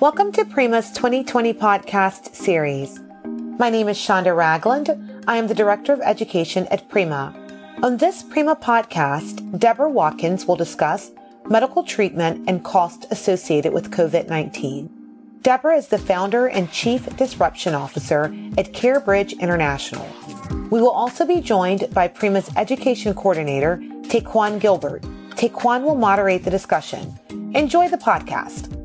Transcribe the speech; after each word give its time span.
Welcome 0.00 0.30
to 0.34 0.44
Prima's 0.44 0.92
2020 0.92 1.54
podcast 1.54 2.32
series. 2.32 3.00
My 3.58 3.68
name 3.68 3.88
is 3.88 3.98
Shonda 3.98 4.32
Ragland. 4.32 5.24
I 5.26 5.38
am 5.38 5.48
the 5.48 5.56
Director 5.56 5.92
of 5.92 6.00
Education 6.02 6.68
at 6.68 6.88
Prima. 6.88 7.34
On 7.82 7.96
this 7.96 8.22
Prima 8.22 8.54
podcast, 8.54 9.58
Deborah 9.58 9.90
Watkins 9.90 10.46
will 10.46 10.54
discuss 10.54 11.10
medical 11.48 11.82
treatment 11.82 12.48
and 12.48 12.62
cost 12.62 13.06
associated 13.10 13.72
with 13.72 13.90
COVID-19. 13.90 14.88
Deborah 15.42 15.76
is 15.76 15.88
the 15.88 15.98
founder 15.98 16.46
and 16.46 16.70
chief 16.70 17.16
disruption 17.16 17.74
officer 17.74 18.26
at 18.56 18.72
CareBridge 18.72 19.40
International. 19.40 20.08
We 20.70 20.80
will 20.80 20.92
also 20.92 21.26
be 21.26 21.40
joined 21.40 21.92
by 21.92 22.06
Prima's 22.06 22.52
education 22.56 23.14
coordinator, 23.14 23.78
Taquan 24.02 24.60
Gilbert. 24.60 25.02
Taquan 25.30 25.82
will 25.82 25.96
moderate 25.96 26.44
the 26.44 26.52
discussion. 26.52 27.18
Enjoy 27.52 27.88
the 27.88 27.98
podcast. 27.98 28.77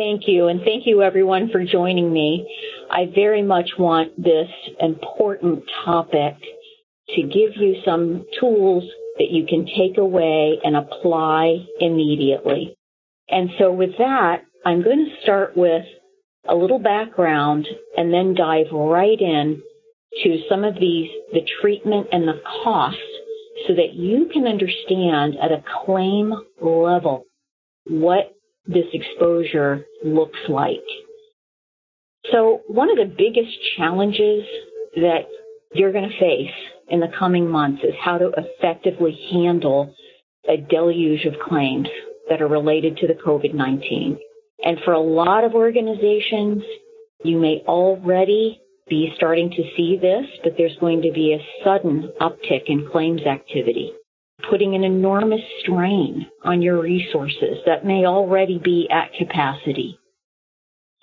Thank 0.00 0.22
you, 0.26 0.48
and 0.48 0.62
thank 0.62 0.86
you 0.86 1.02
everyone 1.02 1.50
for 1.50 1.62
joining 1.62 2.10
me. 2.10 2.48
I 2.90 3.12
very 3.14 3.42
much 3.42 3.68
want 3.78 4.16
this 4.16 4.48
important 4.80 5.62
topic 5.84 6.36
to 7.10 7.22
give 7.22 7.54
you 7.56 7.82
some 7.84 8.24
tools 8.40 8.84
that 9.18 9.28
you 9.30 9.44
can 9.46 9.66
take 9.66 9.98
away 9.98 10.58
and 10.64 10.74
apply 10.74 11.66
immediately. 11.80 12.74
And 13.28 13.50
so 13.58 13.70
with 13.70 13.90
that, 13.98 14.44
I'm 14.64 14.82
going 14.82 15.04
to 15.04 15.22
start 15.22 15.54
with 15.54 15.84
a 16.48 16.54
little 16.54 16.78
background 16.78 17.68
and 17.94 18.10
then 18.10 18.34
dive 18.34 18.72
right 18.72 19.20
in 19.20 19.60
to 20.22 20.42
some 20.48 20.64
of 20.64 20.76
these, 20.80 21.10
the 21.34 21.46
treatment 21.60 22.06
and 22.10 22.26
the 22.26 22.40
costs 22.64 23.02
so 23.68 23.74
that 23.74 23.92
you 23.92 24.30
can 24.32 24.46
understand 24.46 25.36
at 25.42 25.52
a 25.52 25.62
claim 25.84 26.32
level 26.58 27.26
what 27.84 28.34
this 28.66 28.86
exposure 28.92 29.84
looks 30.04 30.38
like. 30.48 30.84
So 32.30 32.62
one 32.68 32.90
of 32.90 32.96
the 32.96 33.12
biggest 33.16 33.56
challenges 33.76 34.44
that 34.96 35.26
you're 35.72 35.92
going 35.92 36.08
to 36.08 36.18
face 36.18 36.54
in 36.88 37.00
the 37.00 37.12
coming 37.18 37.48
months 37.48 37.82
is 37.82 37.94
how 38.02 38.18
to 38.18 38.32
effectively 38.36 39.18
handle 39.32 39.94
a 40.48 40.56
deluge 40.56 41.24
of 41.24 41.34
claims 41.48 41.88
that 42.28 42.42
are 42.42 42.48
related 42.48 42.96
to 42.98 43.06
the 43.06 43.14
COVID-19. 43.14 44.18
And 44.64 44.78
for 44.84 44.92
a 44.92 45.00
lot 45.00 45.44
of 45.44 45.54
organizations, 45.54 46.62
you 47.24 47.38
may 47.38 47.62
already 47.66 48.60
be 48.88 49.12
starting 49.16 49.50
to 49.50 49.62
see 49.76 49.96
this, 50.00 50.26
but 50.42 50.54
there's 50.58 50.76
going 50.80 51.02
to 51.02 51.12
be 51.12 51.32
a 51.32 51.64
sudden 51.64 52.12
uptick 52.20 52.64
in 52.66 52.88
claims 52.90 53.22
activity, 53.22 53.92
putting 54.48 54.74
an 54.74 54.84
enormous 54.84 55.40
strain 55.60 56.26
on 56.44 56.62
your 56.62 56.80
resources 56.80 57.58
that 57.66 57.84
may 57.84 58.04
already 58.06 58.58
be 58.58 58.88
at 58.90 59.12
capacity. 59.18 59.98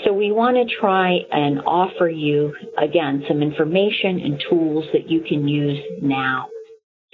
So 0.06 0.14
we 0.14 0.32
want 0.32 0.58
to 0.58 0.76
try 0.80 1.18
and 1.32 1.60
offer 1.62 2.08
you, 2.08 2.54
again, 2.78 3.24
some 3.28 3.42
information 3.42 4.20
and 4.20 4.44
tools 4.50 4.86
that 4.94 5.10
you 5.10 5.22
can 5.22 5.48
use 5.48 5.80
now. 6.02 6.48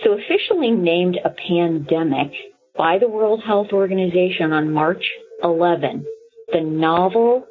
So 0.03 0.17
officially 0.17 0.71
named 0.71 1.17
a 1.23 1.29
pandemic 1.29 2.31
by 2.77 2.97
the 2.97 3.07
World 3.07 3.41
Health 3.45 3.67
Organization 3.71 4.51
on 4.51 4.73
March 4.73 5.03
11, 5.43 6.05
the 6.51 6.61
novel 6.61 7.45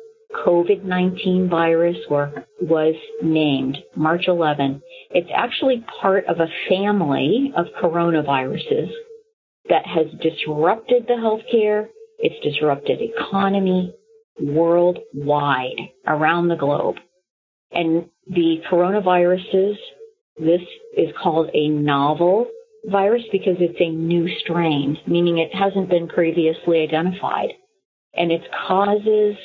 COVID-19 0.44 1.48
virus 1.48 1.96
was 2.08 2.94
named 3.22 3.78
March 3.94 4.24
11. 4.28 4.82
It's 5.14 5.30
actually 5.34 5.84
part 6.00 6.26
of 6.26 6.40
a 6.40 6.48
family 6.68 7.52
of 7.56 7.66
coronaviruses 7.82 8.90
that 9.68 9.86
has 9.86 10.06
disrupted 10.20 11.06
the 11.06 11.14
healthcare, 11.14 11.88
it's 12.18 12.42
disrupted 12.44 13.00
economy, 13.00 13.94
worldwide 14.40 15.90
around 16.06 16.48
the 16.48 16.56
globe. 16.56 16.96
And 17.72 18.06
the 18.26 18.62
coronaviruses, 18.70 19.74
this 20.38 20.60
is 20.96 21.08
called 21.22 21.50
a 21.54 21.68
novel 21.68 22.46
virus 22.86 23.22
because 23.30 23.56
it's 23.60 23.80
a 23.80 23.90
new 23.90 24.28
strain, 24.40 24.98
meaning 25.06 25.38
it 25.38 25.54
hasn't 25.54 25.88
been 25.88 26.08
previously 26.08 26.82
identified. 26.82 27.50
And 28.14 28.32
its 28.32 28.44
causes 28.66 29.36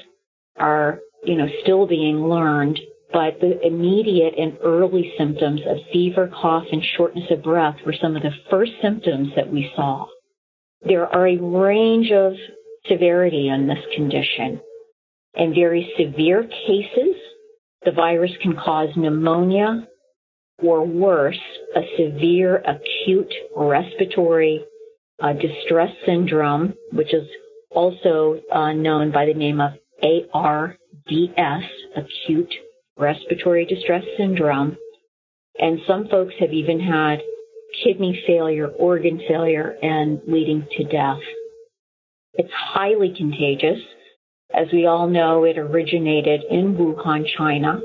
are, 0.58 1.00
you 1.24 1.36
know, 1.36 1.48
still 1.64 1.88
being 1.88 2.28
learned, 2.28 2.80
but 3.12 3.40
the 3.40 3.60
immediate 3.66 4.34
and 4.38 4.58
early 4.64 5.14
symptoms 5.18 5.62
of 5.68 5.78
fever, 5.92 6.30
cough, 6.42 6.66
and 6.72 6.84
shortness 6.98 7.26
of 7.32 7.44
breath 7.44 7.78
were 7.86 7.96
some 8.02 8.16
of 8.16 8.22
the 8.22 8.32
first 8.50 8.74
symptoms 8.82 9.30
that 9.36 9.52
we 9.52 9.72
saw. 9.76 10.08
There 10.82 11.08
are 11.08 11.28
a 11.28 11.38
range 11.38 12.12
of 12.12 12.34
severity 12.88 13.48
in 13.48 13.68
this 13.68 13.84
condition. 13.96 14.60
In 15.36 15.54
very 15.54 15.94
severe 15.98 16.44
cases, 16.44 17.16
the 17.86 17.92
virus 17.92 18.32
can 18.42 18.56
cause 18.56 18.90
pneumonia 18.96 19.88
or 20.62 20.86
worse, 20.86 21.40
a 21.76 21.82
severe 21.98 22.58
acute 22.58 23.32
respiratory 23.56 24.66
uh, 25.22 25.34
distress 25.34 25.92
syndrome, 26.06 26.74
which 26.92 27.14
is 27.14 27.28
also 27.72 28.40
uh, 28.52 28.74
known 28.74 29.12
by 29.12 29.26
the 29.26 29.34
name 29.34 29.62
of 29.62 29.74
ARDS, 30.34 30.78
acute 31.96 32.54
respiratory 33.00 33.66
distress 33.66 34.04
syndrome. 34.18 34.78
And 35.60 35.80
some 35.88 36.08
folks 36.08 36.34
have 36.40 36.54
even 36.54 36.80
had 36.80 37.20
kidney 37.84 38.24
failure, 38.28 38.68
organ 38.68 39.22
failure, 39.28 39.76
and 39.82 40.22
leading 40.28 40.68
to 40.78 40.84
death. 40.84 41.20
It's 42.34 42.54
highly 42.54 43.14
contagious 43.18 43.80
as 44.54 44.68
we 44.72 44.86
all 44.86 45.08
know, 45.08 45.44
it 45.44 45.58
originated 45.58 46.42
in 46.50 46.76
Wuhan, 46.76 47.26
China. 47.38 47.82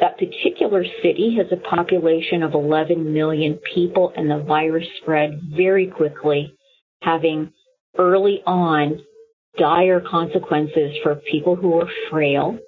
That 0.00 0.18
particular 0.18 0.84
city 1.02 1.36
has 1.36 1.46
a 1.52 1.68
population 1.68 2.42
of 2.42 2.54
11 2.54 3.12
million 3.12 3.58
people, 3.74 4.12
and 4.16 4.28
the 4.28 4.42
virus 4.42 4.86
spread 5.00 5.40
very 5.54 5.86
quickly, 5.86 6.56
having 7.02 7.52
early 7.98 8.42
on 8.46 9.04
dire 9.58 10.00
consequences 10.00 10.96
for 11.02 11.16
people 11.30 11.54
who 11.54 11.80
are 11.80 11.88
frail 12.10 12.58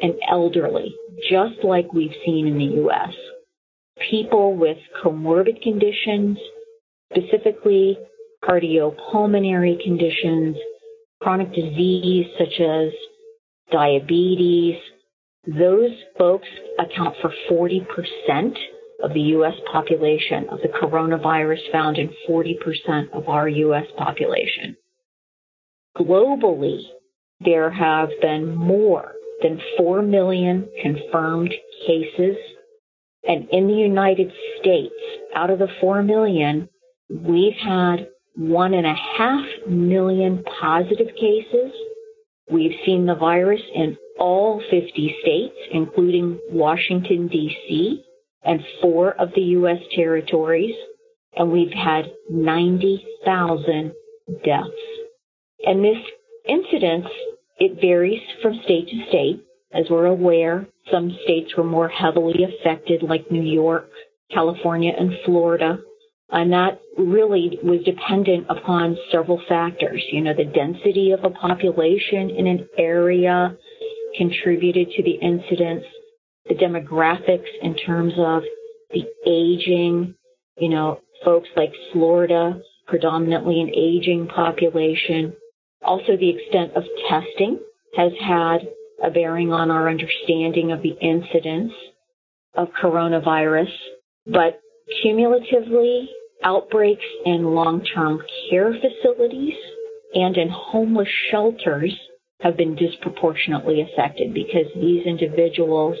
and 0.00 0.14
elderly, 0.28 0.94
just 1.28 1.64
like 1.64 1.92
we've 1.92 2.14
seen 2.24 2.46
in 2.46 2.58
the 2.58 2.76
U.S. 2.82 3.14
People 4.10 4.56
with 4.56 4.78
comorbid 5.04 5.62
conditions, 5.62 6.38
specifically 7.12 7.98
cardiopulmonary 8.44 9.82
conditions, 9.82 10.56
chronic 11.22 11.52
disease 11.54 12.26
such 12.38 12.60
as 12.60 12.92
diabetes, 13.70 14.76
those 15.46 15.90
folks 16.18 16.48
account 16.78 17.16
for 17.20 17.32
40% 17.50 17.86
of 19.02 19.12
the 19.14 19.20
U.S. 19.20 19.54
population 19.70 20.48
of 20.50 20.60
the 20.60 20.68
coronavirus 20.68 21.70
found 21.72 21.98
in 21.98 22.10
40% 22.28 23.10
of 23.12 23.28
our 23.28 23.48
U.S. 23.48 23.86
population. 23.96 24.76
Globally, 25.96 26.82
there 27.40 27.70
have 27.70 28.08
been 28.20 28.54
more 28.54 29.12
than 29.42 29.60
4 29.76 30.02
million 30.02 30.68
confirmed 30.82 31.52
cases. 31.86 32.36
And 33.26 33.48
in 33.50 33.66
the 33.66 33.74
United 33.74 34.32
States, 34.60 34.94
out 35.34 35.50
of 35.50 35.58
the 35.58 35.68
4 35.80 36.02
million, 36.02 36.68
we've 37.10 37.56
had 37.62 38.08
one 38.34 38.74
and 38.74 38.86
a 38.86 38.94
half 38.94 39.44
million 39.68 40.44
positive 40.60 41.08
cases. 41.14 41.72
We've 42.50 42.78
seen 42.84 43.06
the 43.06 43.14
virus 43.14 43.60
in 43.74 43.96
all 44.18 44.60
50 44.70 45.16
states, 45.22 45.56
including 45.70 46.38
Washington, 46.50 47.28
D.C., 47.28 48.04
and 48.44 48.60
four 48.80 49.12
of 49.20 49.30
the 49.34 49.42
U.S. 49.42 49.78
territories, 49.94 50.74
and 51.36 51.50
we've 51.50 51.72
had 51.72 52.06
90,000 52.28 53.92
deaths. 54.44 54.68
And 55.64 55.84
this 55.84 55.98
incidence, 56.48 57.06
it 57.62 57.80
varies 57.80 58.20
from 58.42 58.60
state 58.64 58.88
to 58.88 59.06
state. 59.08 59.44
As 59.72 59.84
we're 59.88 60.06
aware, 60.06 60.66
some 60.90 61.16
states 61.22 61.52
were 61.56 61.62
more 61.62 61.88
heavily 61.88 62.42
affected, 62.42 63.04
like 63.04 63.30
New 63.30 63.42
York, 63.42 63.88
California, 64.32 64.92
and 64.98 65.12
Florida. 65.24 65.78
And 66.30 66.52
that 66.52 66.80
really 66.98 67.60
was 67.62 67.84
dependent 67.84 68.46
upon 68.48 68.98
several 69.12 69.40
factors. 69.48 70.02
You 70.10 70.22
know, 70.22 70.34
the 70.34 70.44
density 70.44 71.12
of 71.12 71.22
a 71.22 71.30
population 71.30 72.30
in 72.30 72.48
an 72.48 72.66
area 72.76 73.56
contributed 74.18 74.90
to 74.96 75.02
the 75.04 75.18
incidence, 75.22 75.84
the 76.48 76.54
demographics 76.54 77.52
in 77.62 77.76
terms 77.76 78.14
of 78.18 78.42
the 78.90 79.04
aging, 79.24 80.16
you 80.58 80.68
know, 80.68 80.98
folks 81.24 81.48
like 81.54 81.72
Florida, 81.92 82.60
predominantly 82.88 83.60
an 83.60 83.70
aging 83.70 84.26
population. 84.26 85.34
Also, 85.84 86.16
the 86.16 86.30
extent 86.30 86.72
of 86.76 86.84
testing 87.08 87.58
has 87.96 88.12
had 88.20 88.68
a 89.02 89.10
bearing 89.10 89.52
on 89.52 89.70
our 89.70 89.88
understanding 89.88 90.70
of 90.70 90.82
the 90.82 90.96
incidence 91.00 91.72
of 92.54 92.68
coronavirus. 92.80 93.70
But 94.26 94.60
cumulatively, 95.02 96.08
outbreaks 96.44 97.04
in 97.24 97.44
long-term 97.44 98.22
care 98.50 98.72
facilities 98.72 99.54
and 100.14 100.36
in 100.36 100.48
homeless 100.48 101.08
shelters 101.30 101.96
have 102.40 102.56
been 102.56 102.74
disproportionately 102.74 103.80
affected 103.80 104.34
because 104.34 104.66
these 104.74 105.06
individuals 105.06 105.96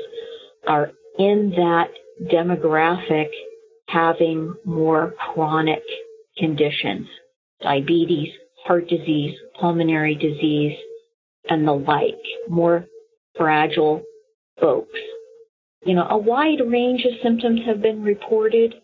are 0.66 0.90
in 1.18 1.52
that 1.56 1.88
demographic 2.22 3.28
having 3.88 4.54
more 4.64 5.14
chronic 5.18 5.82
conditions, 6.36 7.06
diabetes, 7.60 8.30
heart 8.64 8.88
disease, 8.88 9.36
pulmonary 9.60 10.14
disease, 10.14 10.76
and 11.48 11.66
the 11.66 11.72
like, 11.72 12.20
more 12.48 12.86
fragile 13.36 14.02
folks. 14.60 14.98
You 15.84 15.94
know, 15.94 16.06
a 16.08 16.18
wide 16.18 16.60
range 16.66 17.04
of 17.04 17.20
symptoms 17.22 17.60
have 17.66 17.82
been 17.82 18.02
reported, 18.02 18.74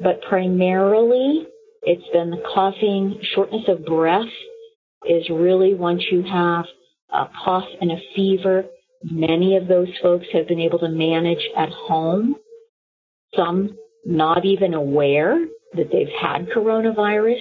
but 0.00 0.20
primarily 0.22 1.46
it's 1.82 2.08
been 2.12 2.30
the 2.30 2.42
coughing, 2.54 3.20
shortness 3.34 3.64
of 3.68 3.84
breath 3.84 4.26
is 5.08 5.28
really 5.30 5.74
once 5.74 6.02
you 6.10 6.22
have 6.22 6.64
a 7.12 7.26
cough 7.44 7.68
and 7.80 7.92
a 7.92 8.00
fever. 8.14 8.64
Many 9.02 9.56
of 9.56 9.66
those 9.66 9.88
folks 10.02 10.26
have 10.32 10.48
been 10.48 10.60
able 10.60 10.78
to 10.80 10.88
manage 10.88 11.42
at 11.56 11.70
home. 11.70 12.36
Some 13.34 13.78
not 14.04 14.44
even 14.44 14.74
aware 14.74 15.38
that 15.74 15.90
they've 15.92 16.08
had 16.20 16.48
coronavirus. 16.48 17.40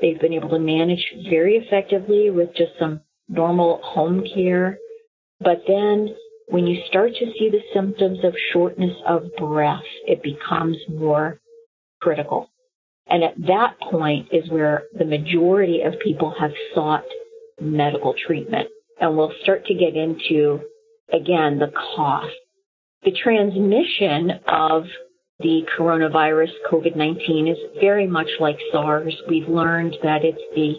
They've 0.00 0.20
been 0.20 0.32
able 0.32 0.50
to 0.50 0.58
manage 0.58 1.04
very 1.28 1.56
effectively 1.56 2.30
with 2.30 2.54
just 2.54 2.72
some 2.78 3.00
normal 3.28 3.80
home 3.82 4.24
care. 4.34 4.78
But 5.40 5.62
then 5.66 6.14
when 6.48 6.66
you 6.66 6.82
start 6.88 7.12
to 7.14 7.32
see 7.38 7.50
the 7.50 7.62
symptoms 7.72 8.18
of 8.24 8.34
shortness 8.52 8.96
of 9.06 9.24
breath, 9.38 9.84
it 10.06 10.22
becomes 10.22 10.76
more 10.88 11.40
critical. 12.00 12.50
And 13.06 13.24
at 13.24 13.34
that 13.46 13.78
point 13.80 14.28
is 14.32 14.48
where 14.50 14.84
the 14.96 15.04
majority 15.04 15.82
of 15.82 15.98
people 16.00 16.34
have 16.38 16.52
sought 16.74 17.04
medical 17.60 18.14
treatment. 18.26 18.68
And 19.00 19.16
we'll 19.16 19.32
start 19.42 19.66
to 19.66 19.74
get 19.74 19.96
into, 19.96 20.60
again, 21.12 21.58
the 21.58 21.72
cost. 21.96 22.34
The 23.02 23.12
transmission 23.12 24.32
of 24.46 24.84
the 25.40 25.62
coronavirus, 25.78 26.50
COVID-19, 26.70 27.50
is 27.50 27.58
very 27.80 28.06
much 28.06 28.28
like 28.40 28.58
SARS. 28.72 29.14
We've 29.28 29.48
learned 29.48 29.96
that 30.02 30.24
it's 30.24 30.38
the 30.54 30.74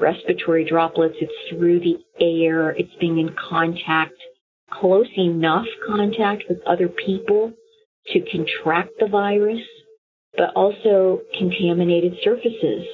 respiratory 0.00 0.64
droplets, 0.64 1.16
it's 1.20 1.32
through 1.50 1.80
the 1.80 1.98
air, 2.20 2.70
it's 2.70 2.94
being 3.00 3.18
in 3.18 3.34
contact, 3.48 4.14
close 4.72 5.08
enough 5.16 5.66
contact 5.86 6.44
with 6.48 6.58
other 6.66 6.88
people 6.88 7.52
to 8.08 8.20
contract 8.30 8.90
the 9.00 9.08
virus, 9.08 9.62
but 10.36 10.50
also 10.54 11.20
contaminated 11.38 12.14
surfaces. 12.22 12.86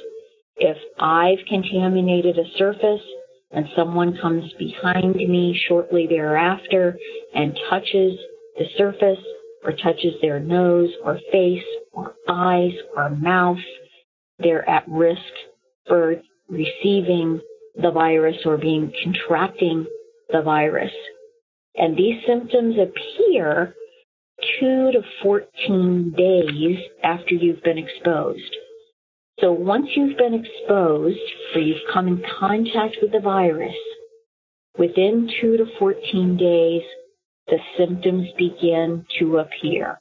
If 0.57 0.77
I've 0.99 1.39
contaminated 1.47 2.37
a 2.37 2.57
surface 2.57 3.01
and 3.51 3.65
someone 3.75 4.17
comes 4.21 4.51
behind 4.57 5.15
me 5.15 5.59
shortly 5.67 6.07
thereafter 6.07 6.97
and 7.33 7.57
touches 7.69 8.17
the 8.57 8.65
surface, 8.77 9.23
or 9.63 9.71
touches 9.71 10.13
their 10.21 10.39
nose 10.39 10.89
or 11.03 11.19
face 11.31 11.63
or 11.91 12.15
eyes 12.27 12.73
or 12.95 13.09
mouth, 13.09 13.57
they're 14.39 14.67
at 14.69 14.87
risk 14.87 15.21
for 15.87 16.15
receiving 16.49 17.39
the 17.75 17.91
virus 17.91 18.37
or 18.45 18.57
being 18.57 18.91
contracting 19.03 19.85
the 20.29 20.41
virus. 20.41 20.91
And 21.75 21.97
these 21.97 22.21
symptoms 22.27 22.75
appear 22.77 23.73
two 24.59 24.91
to 24.91 25.01
14 25.21 26.13
days 26.15 26.77
after 27.03 27.33
you've 27.33 27.63
been 27.63 27.77
exposed. 27.77 28.55
So 29.39 29.51
once 29.51 29.87
you've 29.95 30.17
been 30.17 30.33
exposed 30.33 31.19
or 31.55 31.61
you've 31.61 31.77
come 31.91 32.07
in 32.07 32.23
contact 32.39 32.97
with 33.01 33.11
the 33.11 33.19
virus, 33.19 33.75
within 34.77 35.29
two 35.41 35.57
to 35.57 35.65
14 35.79 36.37
days, 36.37 36.81
the 37.47 37.57
symptoms 37.77 38.27
begin 38.37 39.05
to 39.19 39.37
appear. 39.37 39.99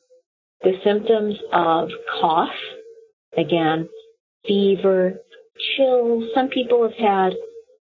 The 0.62 0.74
symptoms 0.84 1.34
of 1.52 1.88
cough, 2.20 2.48
again, 3.36 3.88
fever, 4.46 5.14
chills. 5.76 6.24
Some 6.34 6.48
people 6.48 6.82
have 6.82 6.96
had 6.98 7.32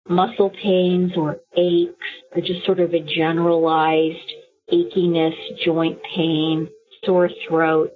muscle 0.08 0.50
pains 0.62 1.12
or 1.16 1.40
aches 1.56 1.94
or 2.34 2.40
just 2.40 2.64
sort 2.64 2.80
of 2.80 2.92
a 2.92 3.00
generalized 3.00 4.32
achiness, 4.72 5.34
joint 5.64 5.98
pain, 6.14 6.68
sore 7.04 7.30
throat. 7.48 7.90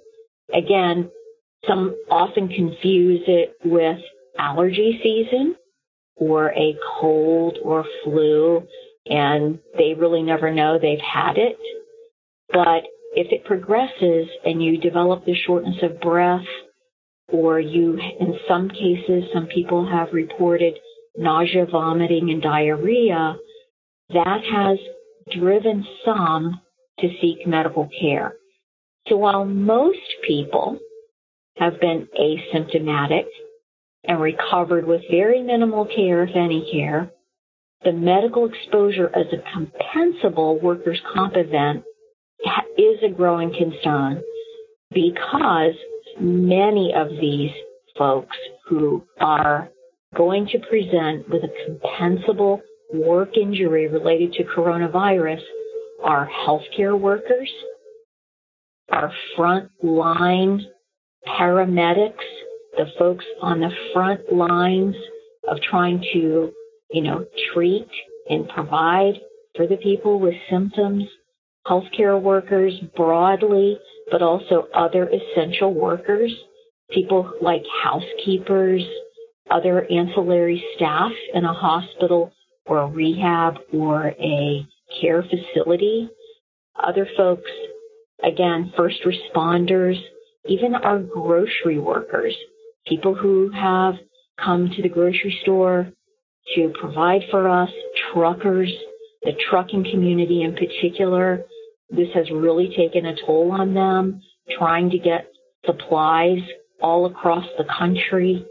Again, 0.53 1.09
some 1.67 1.95
often 2.09 2.47
confuse 2.47 3.21
it 3.27 3.55
with 3.63 3.97
allergy 4.37 4.99
season 5.03 5.55
or 6.15 6.51
a 6.51 6.75
cold 6.99 7.57
or 7.63 7.85
flu 8.03 8.63
and 9.05 9.59
they 9.77 9.93
really 9.93 10.23
never 10.23 10.53
know 10.53 10.77
they've 10.77 10.99
had 10.99 11.37
it. 11.37 11.57
But 12.49 12.83
if 13.13 13.31
it 13.31 13.45
progresses 13.45 14.27
and 14.45 14.63
you 14.63 14.77
develop 14.77 15.25
the 15.25 15.35
shortness 15.35 15.77
of 15.81 16.01
breath, 16.01 16.45
or 17.27 17.59
you, 17.59 17.97
in 18.19 18.35
some 18.47 18.69
cases, 18.69 19.23
some 19.33 19.47
people 19.47 19.87
have 19.89 20.09
reported 20.11 20.77
nausea, 21.15 21.65
vomiting, 21.65 22.29
and 22.29 22.41
diarrhea, 22.41 23.35
that 24.09 24.41
has 24.51 24.77
driven 25.31 25.85
some 26.03 26.59
to 26.99 27.09
seek 27.21 27.47
medical 27.47 27.89
care. 27.99 28.33
So 29.07 29.17
while 29.17 29.45
most 29.45 29.97
people 30.27 30.77
have 31.57 31.79
been 31.79 32.07
asymptomatic 32.19 33.25
and 34.03 34.19
recovered 34.19 34.85
with 34.85 35.01
very 35.09 35.41
minimal 35.41 35.85
care, 35.85 36.23
if 36.23 36.35
any 36.35 36.69
care, 36.71 37.11
the 37.83 37.91
medical 37.91 38.47
exposure 38.47 39.09
as 39.15 39.25
a 39.33 39.57
compensable 39.57 40.61
workers' 40.61 41.01
comp 41.13 41.33
event 41.35 41.83
is 42.77 42.97
a 43.03 43.09
growing 43.09 43.53
concern 43.53 44.21
because 44.91 45.73
many 46.19 46.93
of 46.95 47.09
these 47.19 47.51
folks 47.97 48.37
who 48.67 49.03
are 49.19 49.69
going 50.15 50.47
to 50.47 50.59
present 50.59 51.27
with 51.29 51.43
a 51.43 51.69
compensable 51.69 52.61
work 52.93 53.37
injury 53.37 53.87
related 53.87 54.33
to 54.33 54.43
coronavirus 54.43 55.41
are 56.03 56.29
healthcare 56.45 56.99
workers, 56.99 57.49
are 58.91 59.11
front 59.35 59.69
line 59.81 60.65
paramedics, 61.27 62.13
the 62.77 62.85
folks 62.97 63.25
on 63.41 63.59
the 63.59 63.69
front 63.93 64.31
lines 64.31 64.95
of 65.47 65.57
trying 65.61 66.03
to 66.13 66.51
you 66.91 67.01
know, 67.01 67.25
treat 67.53 67.87
and 68.29 68.47
provide 68.49 69.13
for 69.55 69.67
the 69.67 69.77
people 69.77 70.19
with 70.19 70.35
symptoms, 70.49 71.03
healthcare 71.67 72.21
workers 72.21 72.73
broadly, 72.95 73.77
but 74.09 74.21
also 74.21 74.67
other 74.73 75.09
essential 75.09 75.73
workers, 75.73 76.33
people 76.89 77.31
like 77.41 77.63
housekeepers, 77.83 78.83
other 79.49 79.85
ancillary 79.91 80.63
staff 80.75 81.11
in 81.33 81.45
a 81.45 81.53
hospital 81.53 82.31
or 82.65 82.79
a 82.79 82.87
rehab 82.87 83.55
or 83.73 84.07
a 84.19 84.65
care 85.01 85.23
facility, 85.23 86.09
other 86.81 87.07
folks, 87.17 87.49
again, 88.23 88.71
first 88.77 88.97
responders, 89.05 89.99
even 90.45 90.75
our 90.75 90.99
grocery 90.99 91.79
workers, 91.79 92.35
people 92.87 93.13
who 93.13 93.51
have 93.51 93.95
come 94.43 94.69
to 94.75 94.81
the 94.81 94.89
grocery 94.89 95.37
store 95.43 95.91
to 96.55 96.73
provide 96.79 97.21
for 97.29 97.47
us, 97.49 97.69
truckers, 98.13 98.71
the 99.23 99.33
trucking 99.49 99.85
community 99.91 100.41
in 100.43 100.53
particular. 100.53 101.43
This 101.89 102.09
has 102.13 102.29
really 102.31 102.73
taken 102.75 103.05
a 103.05 103.15
toll 103.25 103.51
on 103.51 103.73
them, 103.73 104.21
trying 104.57 104.89
to 104.91 104.97
get 104.97 105.27
supplies 105.65 106.39
all 106.81 107.05
across 107.05 107.45
the 107.57 107.65
country. 107.77 108.45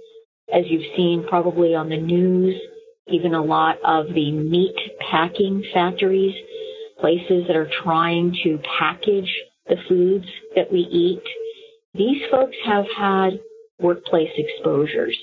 As 0.52 0.64
you've 0.66 0.96
seen 0.96 1.24
probably 1.28 1.74
on 1.74 1.88
the 1.88 1.96
news, 1.96 2.60
even 3.08 3.34
a 3.34 3.42
lot 3.42 3.76
of 3.84 4.06
the 4.14 4.30
meat 4.30 4.76
packing 5.10 5.64
factories, 5.72 6.34
places 7.00 7.44
that 7.46 7.56
are 7.56 7.70
trying 7.82 8.36
to 8.44 8.58
package 8.78 9.30
the 9.66 9.76
foods 9.88 10.26
that 10.54 10.70
we 10.70 10.80
eat. 10.80 11.22
These 11.94 12.22
folks 12.30 12.56
have 12.64 12.84
had 12.96 13.40
workplace 13.80 14.30
exposures. 14.36 15.18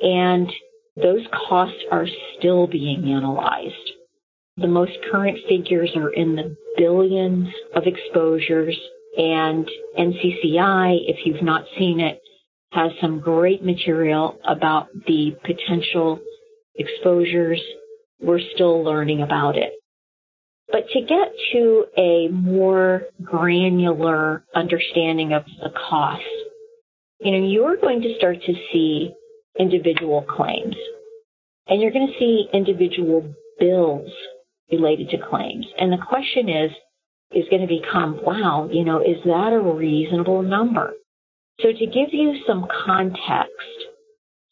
And 0.00 0.50
those 0.96 1.26
costs 1.48 1.82
are 1.90 2.06
still 2.38 2.66
being 2.66 3.04
analyzed. 3.12 3.92
The 4.56 4.68
most 4.68 4.92
current 5.10 5.38
figures 5.48 5.90
are 5.96 6.12
in 6.12 6.36
the 6.36 6.56
billions 6.76 7.48
of 7.74 7.84
exposures 7.86 8.78
and 9.16 9.68
NCCI, 9.98 10.98
if 11.06 11.26
you've 11.26 11.42
not 11.42 11.64
seen 11.78 12.00
it, 12.00 12.20
has 12.72 12.92
some 13.00 13.20
great 13.20 13.62
material 13.62 14.38
about 14.46 14.88
the 15.06 15.36
potential 15.44 16.20
exposures. 16.74 17.60
We're 18.20 18.40
still 18.54 18.82
learning 18.82 19.22
about 19.22 19.56
it. 19.56 19.72
But 20.70 20.88
to 20.88 21.00
get 21.02 21.32
to 21.52 21.84
a 21.98 22.28
more 22.28 23.02
granular 23.22 24.44
understanding 24.54 25.34
of 25.34 25.44
the 25.62 25.70
cost, 25.70 26.22
you 27.20 27.32
know, 27.32 27.46
you're 27.46 27.76
going 27.76 28.00
to 28.02 28.14
start 28.16 28.38
to 28.46 28.54
see 28.72 29.12
individual 29.58 30.22
claims 30.22 30.76
and 31.66 31.80
you're 31.80 31.92
going 31.92 32.06
to 32.06 32.18
see 32.18 32.48
individual 32.52 33.34
bills 33.58 34.10
related 34.70 35.10
to 35.10 35.18
claims. 35.18 35.66
And 35.78 35.92
the 35.92 36.04
question 36.08 36.48
is, 36.48 36.70
is 37.32 37.44
going 37.50 37.62
to 37.62 37.68
become, 37.68 38.20
wow, 38.22 38.68
you 38.70 38.84
know, 38.84 39.00
is 39.00 39.16
that 39.24 39.52
a 39.52 39.60
reasonable 39.60 40.42
number? 40.42 40.92
So 41.60 41.68
to 41.68 41.86
give 41.86 42.12
you 42.12 42.36
some 42.46 42.66
context 42.84 43.52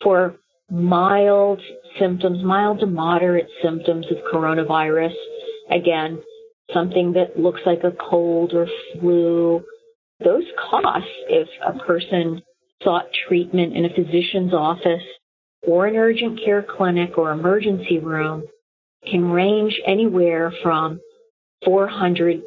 for 0.02 0.36
mild 0.70 1.60
symptoms, 1.98 2.42
mild 2.44 2.80
to 2.80 2.86
moderate 2.86 3.48
symptoms 3.62 4.06
of 4.10 4.18
coronavirus, 4.32 5.14
again, 5.70 6.22
something 6.72 7.12
that 7.14 7.38
looks 7.38 7.60
like 7.66 7.82
a 7.84 7.90
cold 7.90 8.54
or 8.54 8.66
flu, 8.92 9.62
those 10.24 10.44
costs, 10.70 11.08
if 11.28 11.48
a 11.66 11.78
person 11.84 12.42
sought 12.82 13.06
treatment 13.28 13.76
in 13.76 13.84
a 13.84 13.94
physician's 13.94 14.54
office 14.54 15.02
or 15.62 15.86
an 15.86 15.96
urgent 15.96 16.40
care 16.44 16.62
clinic 16.62 17.18
or 17.18 17.32
emergency 17.32 17.98
room, 17.98 18.44
can 19.10 19.30
range 19.30 19.80
anywhere 19.86 20.52
from 20.62 21.00
$400 21.66 22.42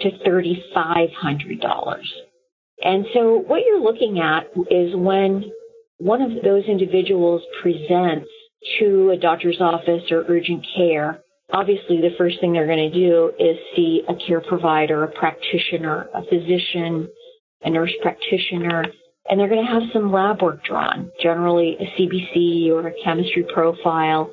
to 0.00 0.10
$3,500. 0.10 1.98
And 2.82 3.06
so 3.14 3.42
what 3.46 3.62
you're 3.64 3.80
looking 3.80 4.20
at 4.20 4.48
is 4.70 4.94
when 4.94 5.50
one 5.98 6.20
of 6.20 6.42
those 6.42 6.64
individuals 6.66 7.42
presents 7.62 8.28
to 8.78 9.10
a 9.10 9.16
doctor's 9.16 9.60
office 9.60 10.02
or 10.10 10.24
urgent 10.28 10.66
care, 10.76 11.22
obviously 11.52 12.00
the 12.00 12.14
first 12.18 12.40
thing 12.40 12.52
they're 12.52 12.66
going 12.66 12.90
to 12.90 12.98
do 12.98 13.32
is 13.38 13.56
see 13.74 14.02
a 14.08 14.14
care 14.26 14.40
provider, 14.40 15.04
a 15.04 15.08
practitioner, 15.08 16.08
a 16.14 16.22
physician, 16.24 17.08
a 17.66 17.70
nurse 17.70 17.92
practitioner, 18.00 18.86
and 19.28 19.38
they're 19.38 19.48
going 19.48 19.66
to 19.66 19.72
have 19.72 19.82
some 19.92 20.12
lab 20.12 20.40
work 20.40 20.64
drawn, 20.64 21.10
generally 21.20 21.76
a 21.80 22.00
CBC 22.00 22.70
or 22.70 22.86
a 22.86 22.92
chemistry 23.04 23.44
profile. 23.52 24.30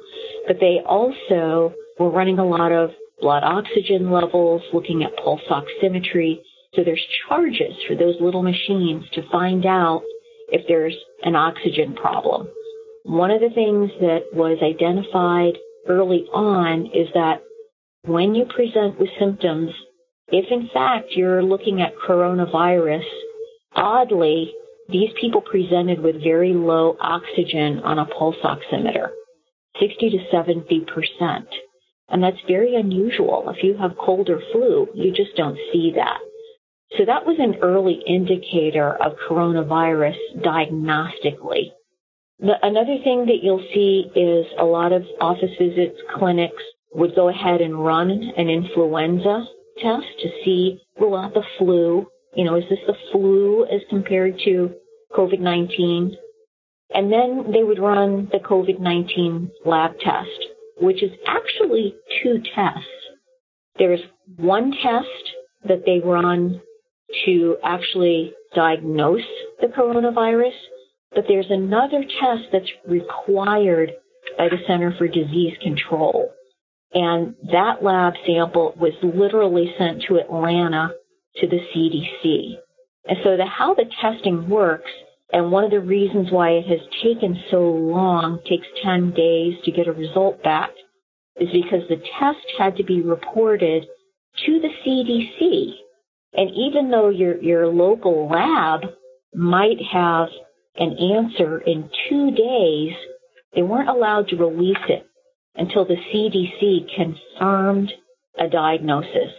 But 0.48 0.58
they 0.60 0.80
also 0.86 1.74
were 2.00 2.12
running 2.12 2.38
a 2.38 2.46
lot 2.46 2.72
of 2.72 2.92
blood 3.20 3.44
oxygen 3.44 4.12
levels, 4.12 4.62
looking 4.72 5.04
at 5.04 5.18
pulse 5.18 5.42
oximetry. 5.50 6.42
So 6.76 6.84
there's 6.84 7.04
charges 7.28 7.74
for 7.88 7.96
those 7.96 8.16
little 8.22 8.44
machines 8.44 9.04
to 9.14 9.28
find 9.32 9.66
out 9.66 10.04
if 10.50 10.68
there's 10.68 10.96
an 11.24 11.36
oxygen 11.36 11.96
problem. 11.96 12.48
One 13.04 13.32
of 13.32 13.42
the 13.42 13.50
things 13.50 13.90
that 14.00 14.26
was 14.32 14.60
identified 14.62 15.58
early 15.88 16.26
on 16.34 16.86
is 16.94 17.08
that 17.16 17.42
when 18.06 18.36
you 18.36 18.46
present 18.46 19.00
with 19.00 19.10
symptoms, 19.20 19.72
if 20.28 20.46
in 20.52 20.70
fact 20.74 21.08
you're 21.12 21.44
looking 21.44 21.82
at 21.82 21.94
coronavirus, 22.08 23.06
oddly, 23.76 24.54
these 24.90 25.10
people 25.20 25.42
presented 25.42 26.00
with 26.02 26.24
very 26.24 26.54
low 26.54 26.98
oxygen 27.00 27.80
on 27.80 28.00
a 28.00 28.06
pulse 28.06 28.36
oximeter, 28.44 29.10
60 29.80 30.10
to 30.10 30.18
70 30.32 30.86
percent. 30.94 31.48
And 32.10 32.22
that's 32.22 32.38
very 32.48 32.76
unusual. 32.76 33.50
If 33.56 33.64
you 33.64 33.78
have 33.78 33.98
cold 33.98 34.30
or 34.30 34.40
flu, 34.52 34.88
you 34.94 35.12
just 35.12 35.36
don't 35.36 35.58
see 35.72 35.94
that. 35.96 36.20
So 36.98 37.06
that 37.06 37.26
was 37.26 37.38
an 37.40 37.56
early 37.62 38.04
indicator 38.06 38.92
of 38.94 39.18
coronavirus 39.28 40.18
diagnostically. 40.38 41.72
The, 42.40 42.54
another 42.62 42.98
thing 43.04 43.26
that 43.28 43.40
you'll 43.42 43.66
see 43.74 44.12
is 44.16 44.46
a 44.60 44.66
lot 44.66 44.92
of 44.92 45.04
office 45.20 45.52
visits, 45.58 45.98
clinics 46.16 46.62
would 46.94 47.16
go 47.16 47.30
ahead 47.30 47.62
and 47.62 47.84
run 47.84 48.12
an 48.12 48.50
influenza 48.50 49.46
test 49.80 50.06
to 50.22 50.30
see, 50.46 50.80
rule 51.00 51.16
out 51.16 51.34
the 51.34 51.44
flu. 51.58 52.06
You 52.36 52.46
know, 52.46 52.56
is 52.56 52.64
this 52.70 52.80
the 52.88 52.96
flu 53.12 53.66
as 53.66 53.82
compared 53.90 54.40
to 54.46 54.72
COVID-19? 55.16 56.12
And 56.94 57.12
then 57.12 57.52
they 57.52 57.64
would 57.64 57.80
run 57.80 58.30
the 58.32 58.40
COVID-19 58.40 59.52
lab 59.66 60.00
test, 60.00 60.30
which 60.80 61.04
is 61.04 61.12
actually 61.28 61.96
two 62.22 62.42
tests. 62.56 62.88
There's 63.78 64.02
one 64.38 64.72
test 64.72 65.08
that 65.68 65.84
they 65.86 66.00
run 66.00 66.62
to 67.26 67.58
actually 67.64 68.34
diagnose 68.56 69.22
the 69.62 69.68
coronavirus, 69.68 70.54
but 71.14 71.26
there's 71.28 71.50
another 71.50 72.02
test 72.02 72.44
that's 72.52 72.72
required 72.88 73.92
by 74.38 74.50
the 74.50 74.58
Center 74.68 74.94
for 74.98 75.08
Disease 75.08 75.54
Control. 75.62 76.32
And 76.94 77.36
that 77.52 77.84
lab 77.84 78.14
sample 78.26 78.76
was 78.80 78.94
literally 79.02 79.74
sent 79.78 80.04
to 80.04 80.18
Atlanta 80.18 80.94
to 81.38 81.48
the 81.48 81.60
CDC. 81.76 82.56
And 83.06 83.18
so 83.24 83.38
the, 83.38 83.46
how 83.46 83.74
the 83.74 83.86
testing 84.02 84.50
works, 84.50 84.92
and 85.32 85.52
one 85.52 85.64
of 85.64 85.72
the 85.72 85.80
reasons 85.80 86.32
why 86.32 86.52
it 86.52 86.68
has 86.68 86.80
taken 87.04 87.42
so 87.50 87.62
long, 87.62 88.40
takes 88.48 88.68
10 88.84 89.12
days 89.12 89.56
to 89.66 89.72
get 89.72 89.88
a 89.88 89.94
result 89.94 90.44
back, 90.44 90.72
is 91.38 91.50
because 91.52 91.88
the 91.90 92.02
test 92.20 92.46
had 92.58 92.78
to 92.78 92.84
be 92.84 93.02
reported 93.02 93.86
to 94.46 94.60
the 94.60 94.70
CDC 94.86 95.74
and 96.34 96.50
even 96.56 96.90
though 96.90 97.10
your, 97.10 97.42
your 97.42 97.68
local 97.68 98.28
lab 98.28 98.82
might 99.34 99.78
have 99.92 100.30
an 100.76 100.98
answer 100.98 101.60
in 101.60 101.90
two 102.10 102.32
days, 102.32 102.94
they 103.56 103.62
weren't 103.62 103.90
allowed 103.90 104.28
to 104.30 104.36
release 104.36 104.84
it 104.90 105.06
until 105.56 105.86
the 105.86 105.96
CDC 105.96 106.88
confirmed 106.96 107.94
a 108.40 108.48
diagnosis 108.50 109.32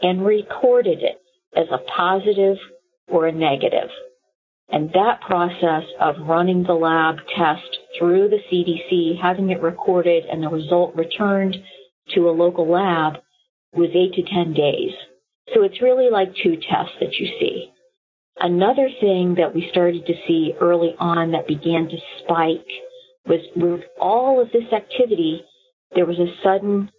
and 0.00 0.24
recorded 0.24 1.02
it 1.02 1.20
as 1.58 1.66
a 1.70 1.78
positive 1.96 2.56
or 3.08 3.26
a 3.26 3.32
negative. 3.32 3.90
And 4.70 4.90
that 4.92 5.20
process 5.22 5.84
of 6.00 6.26
running 6.26 6.62
the 6.62 6.74
lab 6.74 7.16
test 7.36 7.78
through 7.98 8.28
the 8.28 8.40
CDC, 8.50 9.20
having 9.20 9.50
it 9.50 9.62
recorded 9.62 10.24
and 10.30 10.42
the 10.42 10.48
result 10.48 10.94
returned 10.94 11.56
to 12.14 12.28
a 12.28 12.32
local 12.32 12.70
lab 12.70 13.14
was 13.72 13.90
eight 13.94 14.14
to 14.14 14.22
10 14.22 14.52
days. 14.52 14.92
So 15.54 15.62
it's 15.62 15.82
really 15.82 16.10
like 16.10 16.28
two 16.42 16.56
tests 16.56 16.94
that 17.00 17.14
you 17.18 17.26
see. 17.40 17.72
Another 18.38 18.88
thing 19.00 19.36
that 19.38 19.54
we 19.54 19.68
started 19.70 20.06
to 20.06 20.14
see 20.26 20.52
early 20.60 20.94
on 20.98 21.32
that 21.32 21.48
began 21.48 21.88
to 21.88 21.96
spike 22.22 22.66
was 23.26 23.40
with 23.56 23.80
all 24.00 24.40
of 24.40 24.52
this 24.52 24.72
activity, 24.72 25.42
there 25.94 26.06
was 26.06 26.18
a 26.18 26.32
sudden 26.42 26.90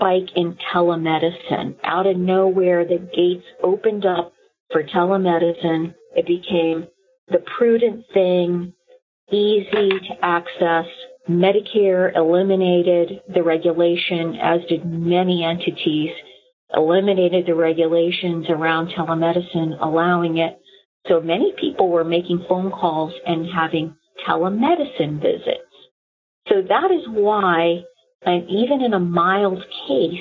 spike 0.00 0.30
in 0.34 0.56
telemedicine. 0.72 1.76
Out 1.84 2.06
of 2.06 2.16
nowhere, 2.16 2.84
the 2.84 2.98
gates 3.14 3.44
opened 3.62 4.06
up 4.06 4.32
for 4.72 4.82
telemedicine. 4.82 5.94
It 6.16 6.26
became 6.26 6.86
the 7.28 7.44
prudent 7.58 8.04
thing, 8.14 8.72
easy 9.30 9.90
to 9.90 10.14
access. 10.22 10.86
Medicare 11.28 12.16
eliminated 12.16 13.20
the 13.32 13.42
regulation, 13.42 14.36
as 14.42 14.60
did 14.68 14.84
many 14.84 15.44
entities 15.44 16.10
eliminated 16.74 17.46
the 17.46 17.54
regulations 17.54 18.46
around 18.48 18.88
telemedicine, 18.88 19.76
allowing 19.80 20.38
it. 20.38 20.60
So 21.08 21.20
many 21.20 21.52
people 21.58 21.88
were 21.88 22.04
making 22.04 22.44
phone 22.48 22.70
calls 22.70 23.12
and 23.26 23.46
having 23.52 23.96
telemedicine 24.26 25.20
visits. 25.20 25.66
So 26.48 26.62
that 26.68 26.90
is 26.90 27.02
why, 27.08 27.84
and 28.22 28.48
even 28.48 28.82
in 28.82 28.94
a 28.94 29.00
mild 29.00 29.62
case, 29.88 30.20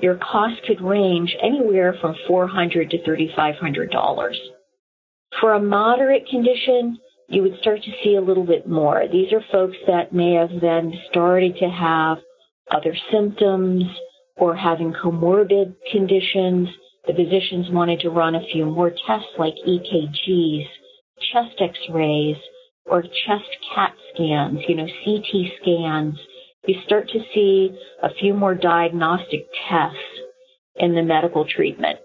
your 0.00 0.16
cost 0.16 0.62
could 0.66 0.80
range 0.80 1.36
anywhere 1.42 1.94
from 2.00 2.14
$400 2.28 2.90
to 2.90 2.98
$3,500. 2.98 4.34
For 5.40 5.52
a 5.52 5.60
moderate 5.60 6.28
condition, 6.28 6.98
you 7.28 7.42
would 7.42 7.58
start 7.60 7.82
to 7.82 7.92
see 8.02 8.14
a 8.14 8.20
little 8.20 8.46
bit 8.46 8.68
more. 8.68 9.02
These 9.10 9.32
are 9.32 9.44
folks 9.52 9.76
that 9.86 10.12
may 10.12 10.34
have 10.34 10.60
then 10.60 10.92
started 11.10 11.56
to 11.56 11.68
have 11.68 12.18
other 12.70 12.96
symptoms, 13.10 13.84
or 14.38 14.54
having 14.54 14.92
comorbid 14.92 15.74
conditions. 15.92 16.68
The 17.06 17.14
physicians 17.14 17.70
wanted 17.70 18.00
to 18.00 18.10
run 18.10 18.34
a 18.34 18.46
few 18.52 18.64
more 18.66 18.90
tests 18.90 19.28
like 19.38 19.54
EKGs, 19.66 20.66
chest 21.32 21.60
x-rays, 21.60 22.36
or 22.86 23.02
chest 23.02 23.48
CAT 23.74 23.92
scans, 24.14 24.60
you 24.68 24.76
know, 24.76 24.86
CT 25.04 25.52
scans. 25.60 26.18
You 26.68 26.74
start 26.84 27.08
to 27.08 27.20
see 27.34 27.70
a 28.02 28.10
few 28.20 28.34
more 28.34 28.54
diagnostic 28.54 29.46
tests 29.70 29.96
in 30.76 30.94
the 30.94 31.02
medical 31.02 31.46
treatment. 31.46 31.98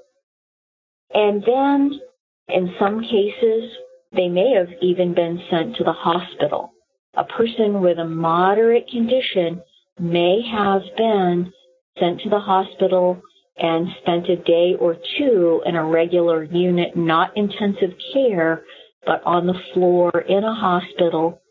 And 1.14 1.44
then 1.46 2.00
in 2.48 2.74
some 2.80 3.02
cases, 3.02 3.70
they 4.14 4.30
may 4.30 4.54
have 4.58 4.70
even 4.82 5.14
been 5.14 5.42
sent 5.52 5.76
to 5.76 5.84
the 5.84 5.92
hospital. 5.92 6.72
A 7.16 7.26
person 7.26 7.82
with 7.82 8.00
a 8.00 8.06
moderate 8.06 8.88
condition 8.88 9.62
may 10.00 10.42
have 10.50 10.84
been 10.96 11.52
sent 12.00 12.22
to 12.22 12.30
the 12.30 12.40
hospital 12.40 13.22
and 13.58 13.90
spent 14.02 14.30
a 14.30 14.38
day 14.38 14.76
or 14.80 14.96
two 15.18 15.62
in 15.66 15.76
a 15.76 15.84
regular 15.86 16.46
unit, 16.46 16.96
not 16.96 17.36
intensive 17.36 17.92
care, 18.14 18.64
but 19.06 19.22
on 19.26 19.46
the 19.46 19.60
floor 19.74 20.10
in 20.22 20.46
a 20.46 20.56
hospital. 20.56 21.42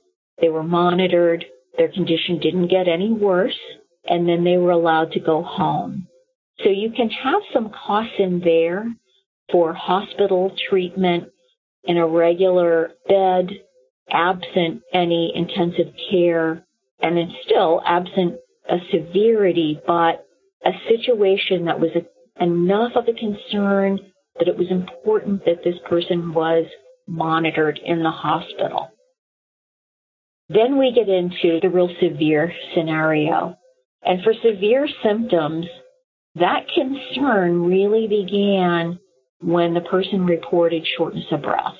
They 0.40 0.48
were 0.48 0.62
monitored. 0.62 1.44
Their 1.76 1.90
condition 1.90 2.38
didn't 2.38 2.68
get 2.68 2.88
any 2.88 3.12
worse. 3.12 3.58
And 4.04 4.28
then 4.28 4.44
they 4.44 4.56
were 4.56 4.72
allowed 4.72 5.12
to 5.12 5.20
go 5.20 5.42
home. 5.42 6.08
So 6.64 6.70
you 6.70 6.90
can 6.90 7.08
have 7.08 7.42
some 7.52 7.70
costs 7.70 8.14
in 8.18 8.40
there 8.40 8.86
for 9.50 9.72
hospital 9.72 10.54
treatment 10.68 11.28
in 11.84 11.96
a 11.98 12.06
regular 12.06 12.92
bed, 13.08 13.50
absent 14.10 14.82
any 14.92 15.32
intensive 15.34 15.94
care, 16.10 16.64
and 17.00 17.18
still 17.44 17.82
absent 17.84 18.36
a 18.68 18.78
severity, 18.90 19.80
but 19.86 20.26
a 20.64 20.70
situation 20.88 21.64
that 21.64 21.80
was 21.80 21.90
a, 21.96 22.42
enough 22.42 22.92
of 22.94 23.08
a 23.08 23.12
concern 23.12 23.98
that 24.38 24.48
it 24.48 24.56
was 24.56 24.70
important 24.70 25.44
that 25.44 25.64
this 25.64 25.76
person 25.88 26.32
was 26.32 26.66
monitored 27.06 27.80
in 27.84 28.02
the 28.02 28.10
hospital. 28.10 28.90
Then 30.52 30.78
we 30.78 30.92
get 30.92 31.08
into 31.08 31.60
the 31.60 31.70
real 31.70 31.90
severe 32.00 32.52
scenario. 32.74 33.56
And 34.02 34.22
for 34.22 34.34
severe 34.34 34.88
symptoms, 35.02 35.66
that 36.34 36.66
concern 36.74 37.64
really 37.64 38.06
began 38.08 38.98
when 39.40 39.74
the 39.74 39.80
person 39.80 40.26
reported 40.26 40.86
shortness 40.96 41.26
of 41.30 41.42
breath. 41.42 41.76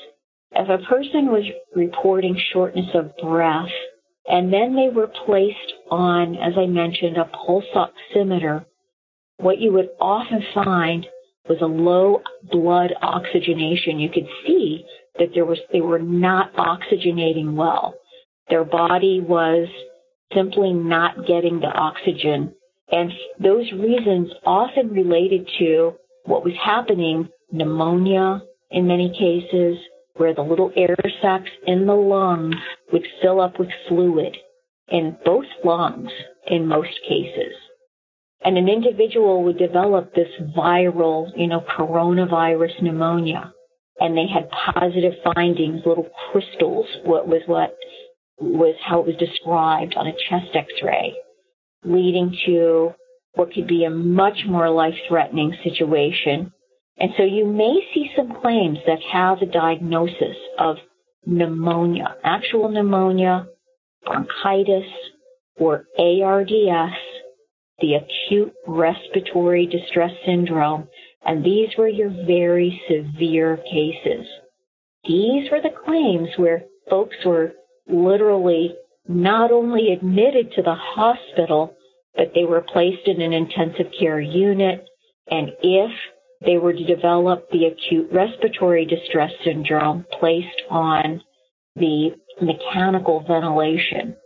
If 0.52 0.68
a 0.68 0.84
person 0.86 1.26
was 1.32 1.44
reporting 1.74 2.38
shortness 2.52 2.88
of 2.94 3.16
breath 3.16 3.70
and 4.28 4.52
then 4.52 4.76
they 4.76 4.88
were 4.94 5.10
placed 5.26 5.72
on, 5.90 6.36
as 6.36 6.52
I 6.56 6.66
mentioned, 6.66 7.16
a 7.16 7.24
pulse 7.24 7.64
oximeter, 7.74 8.64
what 9.38 9.58
you 9.58 9.72
would 9.72 9.88
often 10.00 10.44
find 10.54 11.06
was 11.48 11.58
a 11.60 11.66
low 11.66 12.22
blood 12.50 12.92
oxygenation. 13.02 13.98
You 13.98 14.10
could 14.10 14.28
see 14.46 14.84
that 15.18 15.28
there 15.34 15.44
was, 15.44 15.58
they 15.72 15.80
were 15.80 15.98
not 15.98 16.54
oxygenating 16.54 17.54
well. 17.54 17.94
Their 18.52 18.64
body 18.64 19.18
was 19.26 19.66
simply 20.34 20.74
not 20.74 21.26
getting 21.26 21.58
the 21.58 21.72
oxygen. 21.72 22.54
And 22.90 23.10
those 23.42 23.72
reasons 23.72 24.30
often 24.44 24.90
related 24.90 25.48
to 25.58 25.94
what 26.26 26.44
was 26.44 26.52
happening, 26.62 27.30
pneumonia 27.50 28.42
in 28.70 28.86
many 28.86 29.08
cases, 29.08 29.78
where 30.16 30.34
the 30.34 30.42
little 30.42 30.70
air 30.76 30.94
sacs 31.22 31.48
in 31.66 31.86
the 31.86 31.94
lungs 31.94 32.56
would 32.92 33.06
fill 33.22 33.40
up 33.40 33.58
with 33.58 33.70
fluid 33.88 34.36
in 34.88 35.16
both 35.24 35.46
lungs 35.64 36.10
in 36.46 36.68
most 36.68 36.92
cases. 37.08 37.54
And 38.44 38.58
an 38.58 38.68
individual 38.68 39.44
would 39.44 39.56
develop 39.56 40.14
this 40.14 40.28
viral, 40.54 41.30
you 41.38 41.46
know, 41.46 41.64
coronavirus 41.78 42.82
pneumonia. 42.82 43.54
And 43.98 44.14
they 44.14 44.26
had 44.26 44.50
positive 44.50 45.14
findings, 45.24 45.86
little 45.86 46.10
crystals, 46.30 46.86
what 47.04 47.26
was 47.26 47.40
what 47.46 47.78
was 48.38 48.74
how 48.84 49.00
it 49.00 49.06
was 49.06 49.16
described 49.16 49.94
on 49.96 50.06
a 50.06 50.12
chest 50.12 50.54
x-ray, 50.54 51.14
leading 51.84 52.36
to 52.46 52.90
what 53.34 53.52
could 53.52 53.66
be 53.66 53.84
a 53.84 53.90
much 53.90 54.44
more 54.46 54.70
life-threatening 54.70 55.54
situation. 55.62 56.52
And 56.98 57.10
so 57.16 57.24
you 57.24 57.46
may 57.46 57.80
see 57.94 58.10
some 58.16 58.40
claims 58.40 58.78
that 58.86 59.00
have 59.12 59.40
a 59.40 59.46
diagnosis 59.46 60.36
of 60.58 60.76
pneumonia, 61.24 62.16
actual 62.24 62.68
pneumonia, 62.68 63.46
bronchitis, 64.04 64.86
or 65.56 65.84
ARDS, 65.98 66.94
the 67.80 67.94
acute 67.94 68.52
respiratory 68.66 69.66
distress 69.66 70.12
syndrome, 70.26 70.88
and 71.24 71.44
these 71.44 71.68
were 71.78 71.88
your 71.88 72.10
very 72.10 72.80
severe 72.88 73.56
cases. 73.56 74.26
These 75.04 75.50
were 75.50 75.60
the 75.60 75.74
claims 75.84 76.28
where 76.36 76.64
folks 76.88 77.16
were 77.24 77.52
literally 77.88 78.74
not 79.08 79.50
only 79.50 79.92
admitted 79.92 80.52
to 80.52 80.62
the 80.62 80.74
hospital, 80.74 81.74
but 82.14 82.32
they 82.34 82.44
were 82.44 82.60
placed 82.60 83.06
in 83.06 83.20
an 83.20 83.32
intensive 83.32 83.92
care 83.98 84.20
unit. 84.20 84.86
And 85.30 85.50
if 85.62 85.90
they 86.44 86.58
were 86.58 86.72
to 86.72 86.84
develop 86.84 87.50
the 87.50 87.66
acute 87.66 88.10
respiratory 88.12 88.84
distress 88.84 89.32
syndrome, 89.44 90.04
placed 90.18 90.62
on 90.70 91.22
the 91.76 92.10
mechanical 92.40 93.24
ventilation. 93.26 94.16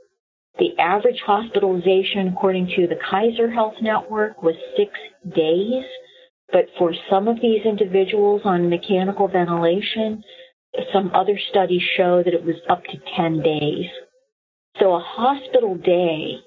The 0.58 0.78
average 0.78 1.20
hospitalization, 1.24 2.28
according 2.28 2.68
to 2.76 2.86
the 2.86 2.98
Kaiser 3.10 3.50
Health 3.50 3.74
Network, 3.82 4.42
was 4.42 4.54
six 4.76 4.90
days. 5.34 5.84
But 6.50 6.66
for 6.78 6.94
some 7.10 7.28
of 7.28 7.40
these 7.42 7.66
individuals 7.66 8.42
on 8.44 8.70
mechanical 8.70 9.28
ventilation, 9.28 10.22
some 10.92 11.10
other 11.14 11.38
studies 11.50 11.82
show 11.96 12.22
that 12.22 12.34
it 12.34 12.44
was 12.44 12.56
up 12.68 12.84
to 12.84 12.98
10 13.16 13.42
days. 13.42 13.86
So 14.78 14.94
a 14.94 15.00
hospital 15.00 15.76
day 15.76 16.38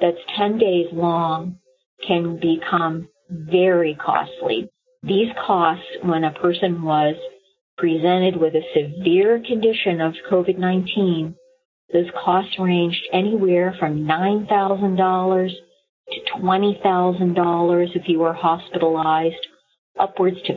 that's 0.00 0.18
10 0.36 0.58
days 0.58 0.86
long 0.92 1.58
can 2.06 2.38
become 2.40 3.08
very 3.30 3.94
costly. 3.94 4.68
These 5.02 5.28
costs, 5.46 5.86
when 6.02 6.24
a 6.24 6.32
person 6.32 6.82
was 6.82 7.14
presented 7.76 8.36
with 8.36 8.54
a 8.54 8.62
severe 8.74 9.40
condition 9.46 10.00
of 10.00 10.14
COVID-19, 10.30 11.34
those 11.92 12.10
costs 12.22 12.58
ranged 12.58 13.02
anywhere 13.12 13.74
from 13.78 14.04
$9,000 14.04 15.50
to 16.10 16.20
$20,000 16.40 17.96
if 17.96 18.08
you 18.08 18.18
were 18.18 18.32
hospitalized 18.32 19.46
upwards 19.98 20.36
to 20.46 20.54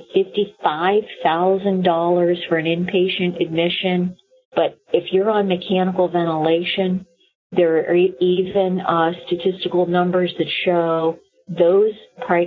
$55,000 0.64 2.48
for 2.48 2.58
an 2.58 2.66
inpatient 2.66 3.42
admission. 3.42 4.18
But 4.56 4.78
if 4.94 5.12
you're 5.12 5.30
on 5.30 5.48
mechanical 5.48 6.08
ventilation, 6.10 7.06
there 7.52 7.78
are 7.90 7.96
even 7.96 8.82
uh, 8.82 9.12
statistical 9.28 9.86
numbers 9.86 10.34
that 10.38 10.48
show 10.66 11.18
those 11.48 11.94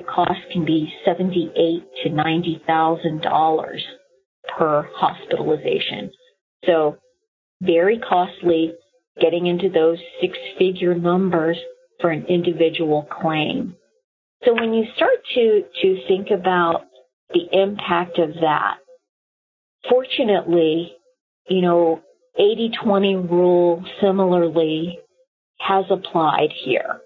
costs 0.07 0.45
can 0.53 0.65
be 0.65 0.91
seventy-eight 1.05 1.85
to 2.03 2.11
ninety 2.11 2.63
thousand 2.67 3.21
dollars 3.21 3.85
per 4.57 4.89
hospitalization. 4.95 6.11
So 6.65 6.97
very 7.61 7.99
costly 7.99 8.73
getting 9.21 9.47
into 9.47 9.69
those 9.69 9.99
six-figure 10.21 10.95
numbers 10.95 11.59
for 12.01 12.11
an 12.11 12.27
individual 12.27 13.07
claim. 13.21 13.77
So 14.45 14.53
when 14.55 14.75
you 14.75 14.85
start 14.97 15.19
to, 15.35 15.63
to 15.83 16.07
think 16.09 16.29
about 16.31 16.83
the 17.33 17.47
impact 17.53 18.19
of 18.19 18.35
that, 18.41 18.77
fortunately, 19.89 20.93
you 21.49 21.63
know, 21.63 22.03
80-20 22.39 23.31
rule 23.31 23.85
similarly 24.01 24.99
has 25.61 25.85
applied 25.91 26.51
here. 26.65 27.01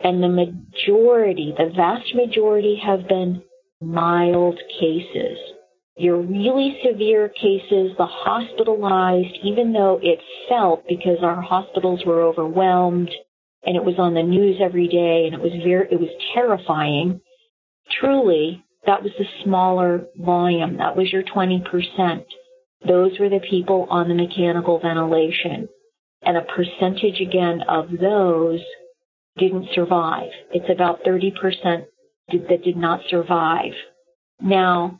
And 0.00 0.22
the 0.22 0.28
majority, 0.28 1.54
the 1.56 1.72
vast 1.74 2.14
majority 2.14 2.80
have 2.84 3.08
been 3.08 3.42
mild 3.80 4.58
cases. 4.80 5.38
Your 5.96 6.20
really 6.20 6.78
severe 6.84 7.28
cases, 7.28 7.92
the 7.98 8.06
hospitalized, 8.06 9.36
even 9.42 9.72
though 9.72 9.98
it 10.02 10.20
felt 10.48 10.86
because 10.88 11.18
our 11.22 11.40
hospitals 11.40 12.04
were 12.06 12.22
overwhelmed 12.22 13.10
and 13.68 13.76
it 13.76 13.84
was 13.84 13.96
on 13.98 14.14
the 14.14 14.22
news 14.22 14.56
every 14.62 14.88
day 14.88 15.26
and 15.26 15.34
it 15.34 15.42
was 15.42 15.52
very, 15.62 15.86
it 15.90 16.00
was 16.00 16.08
terrifying. 16.32 17.20
Truly, 18.00 18.64
that 18.86 19.02
was 19.02 19.12
the 19.18 19.26
smaller 19.44 20.06
volume. 20.16 20.78
That 20.78 20.96
was 20.96 21.12
your 21.12 21.22
20%. 21.22 22.24
Those 22.86 23.18
were 23.20 23.28
the 23.28 23.44
people 23.50 23.86
on 23.90 24.08
the 24.08 24.14
mechanical 24.14 24.78
ventilation. 24.80 25.68
And 26.22 26.38
a 26.38 26.46
percentage 26.56 27.20
again 27.20 27.60
of 27.68 27.90
those 28.00 28.60
didn't 29.36 29.68
survive. 29.74 30.30
It's 30.50 30.70
about 30.72 31.04
30% 31.04 31.84
that 32.48 32.64
did 32.64 32.76
not 32.78 33.00
survive. 33.10 33.72
Now, 34.40 34.98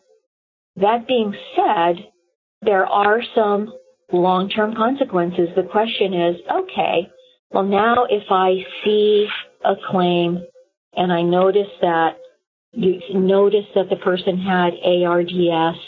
that 0.76 1.08
being 1.08 1.34
said, 1.56 2.04
there 2.60 2.84
are 2.84 3.22
some 3.34 3.72
long-term 4.12 4.74
consequences. 4.74 5.48
The 5.56 5.62
question 5.62 6.12
is, 6.12 6.36
okay, 6.52 7.08
well, 7.50 7.64
now 7.64 8.06
if 8.08 8.24
I 8.30 8.64
see 8.84 9.28
a 9.64 9.74
claim 9.90 10.44
and 10.94 11.12
I 11.12 11.22
notice 11.22 11.70
that 11.80 12.18
you 12.72 13.00
notice 13.14 13.64
that 13.74 13.88
the 13.88 13.96
person 13.96 14.38
had 14.38 14.74
ARDS, 14.84 15.78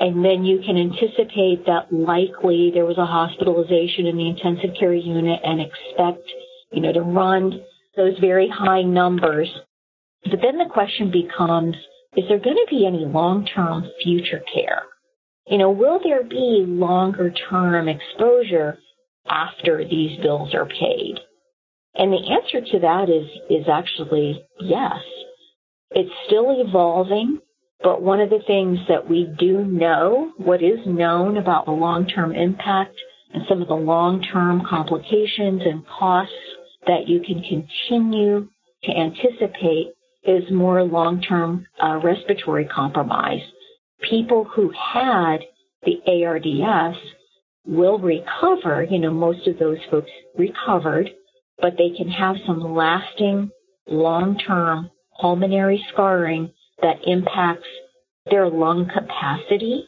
and 0.00 0.24
then 0.24 0.44
you 0.44 0.60
can 0.64 0.76
anticipate 0.76 1.66
that 1.66 1.92
likely 1.92 2.70
there 2.72 2.86
was 2.86 2.98
a 2.98 3.06
hospitalization 3.06 4.06
in 4.06 4.16
the 4.16 4.28
intensive 4.28 4.70
care 4.78 4.94
unit 4.94 5.40
and 5.42 5.60
expect, 5.60 6.22
you 6.72 6.80
know, 6.80 6.92
to 6.92 7.02
run 7.02 7.60
those 7.96 8.18
very 8.20 8.48
high 8.48 8.82
numbers. 8.82 9.48
But 10.24 10.40
then 10.42 10.58
the 10.58 10.70
question 10.72 11.10
becomes, 11.10 11.74
is 12.16 12.24
there 12.28 12.38
going 12.38 12.56
to 12.56 12.66
be 12.70 12.86
any 12.86 13.04
long-term 13.04 13.86
future 14.02 14.42
care? 14.52 14.82
You 15.48 15.58
know, 15.58 15.70
will 15.70 16.00
there 16.02 16.24
be 16.24 16.64
longer 16.66 17.32
term 17.50 17.88
exposure 17.88 18.78
after 19.28 19.84
these 19.84 20.18
bills 20.20 20.54
are 20.54 20.66
paid? 20.66 21.16
And 21.94 22.12
the 22.12 22.30
answer 22.30 22.60
to 22.72 22.78
that 22.80 23.08
is, 23.08 23.28
is 23.50 23.66
actually 23.68 24.44
yes. 24.60 24.98
It's 25.90 26.12
still 26.26 26.60
evolving, 26.60 27.40
but 27.82 28.02
one 28.02 28.20
of 28.20 28.30
the 28.30 28.42
things 28.46 28.78
that 28.88 29.08
we 29.08 29.28
do 29.38 29.64
know, 29.64 30.32
what 30.36 30.62
is 30.62 30.78
known 30.86 31.36
about 31.36 31.64
the 31.64 31.72
long-term 31.72 32.34
impact 32.34 32.94
and 33.32 33.44
some 33.48 33.62
of 33.62 33.68
the 33.68 33.74
long-term 33.74 34.62
complications 34.68 35.62
and 35.64 35.86
costs 35.86 36.34
that 36.86 37.08
you 37.08 37.20
can 37.20 37.42
continue 37.42 38.48
to 38.84 38.92
anticipate 38.92 39.92
is 40.24 40.44
more 40.50 40.82
long-term 40.82 41.66
uh, 41.82 41.98
respiratory 42.02 42.66
compromise. 42.66 43.40
People 44.08 44.44
who 44.44 44.70
had 44.70 45.38
the 45.84 46.00
ARDS 46.06 46.98
will 47.68 47.98
recover. 47.98 48.86
You 48.88 48.98
know, 48.98 49.12
most 49.12 49.46
of 49.46 49.58
those 49.58 49.78
folks 49.90 50.10
recovered, 50.36 51.10
but 51.60 51.74
they 51.76 51.90
can 51.96 52.08
have 52.08 52.36
some 52.46 52.74
lasting, 52.74 53.50
long-term 53.86 54.90
pulmonary 55.20 55.84
scarring 55.92 56.52
that 56.80 56.96
impacts 57.06 57.68
their 58.30 58.48
lung 58.48 58.86
capacity 58.92 59.84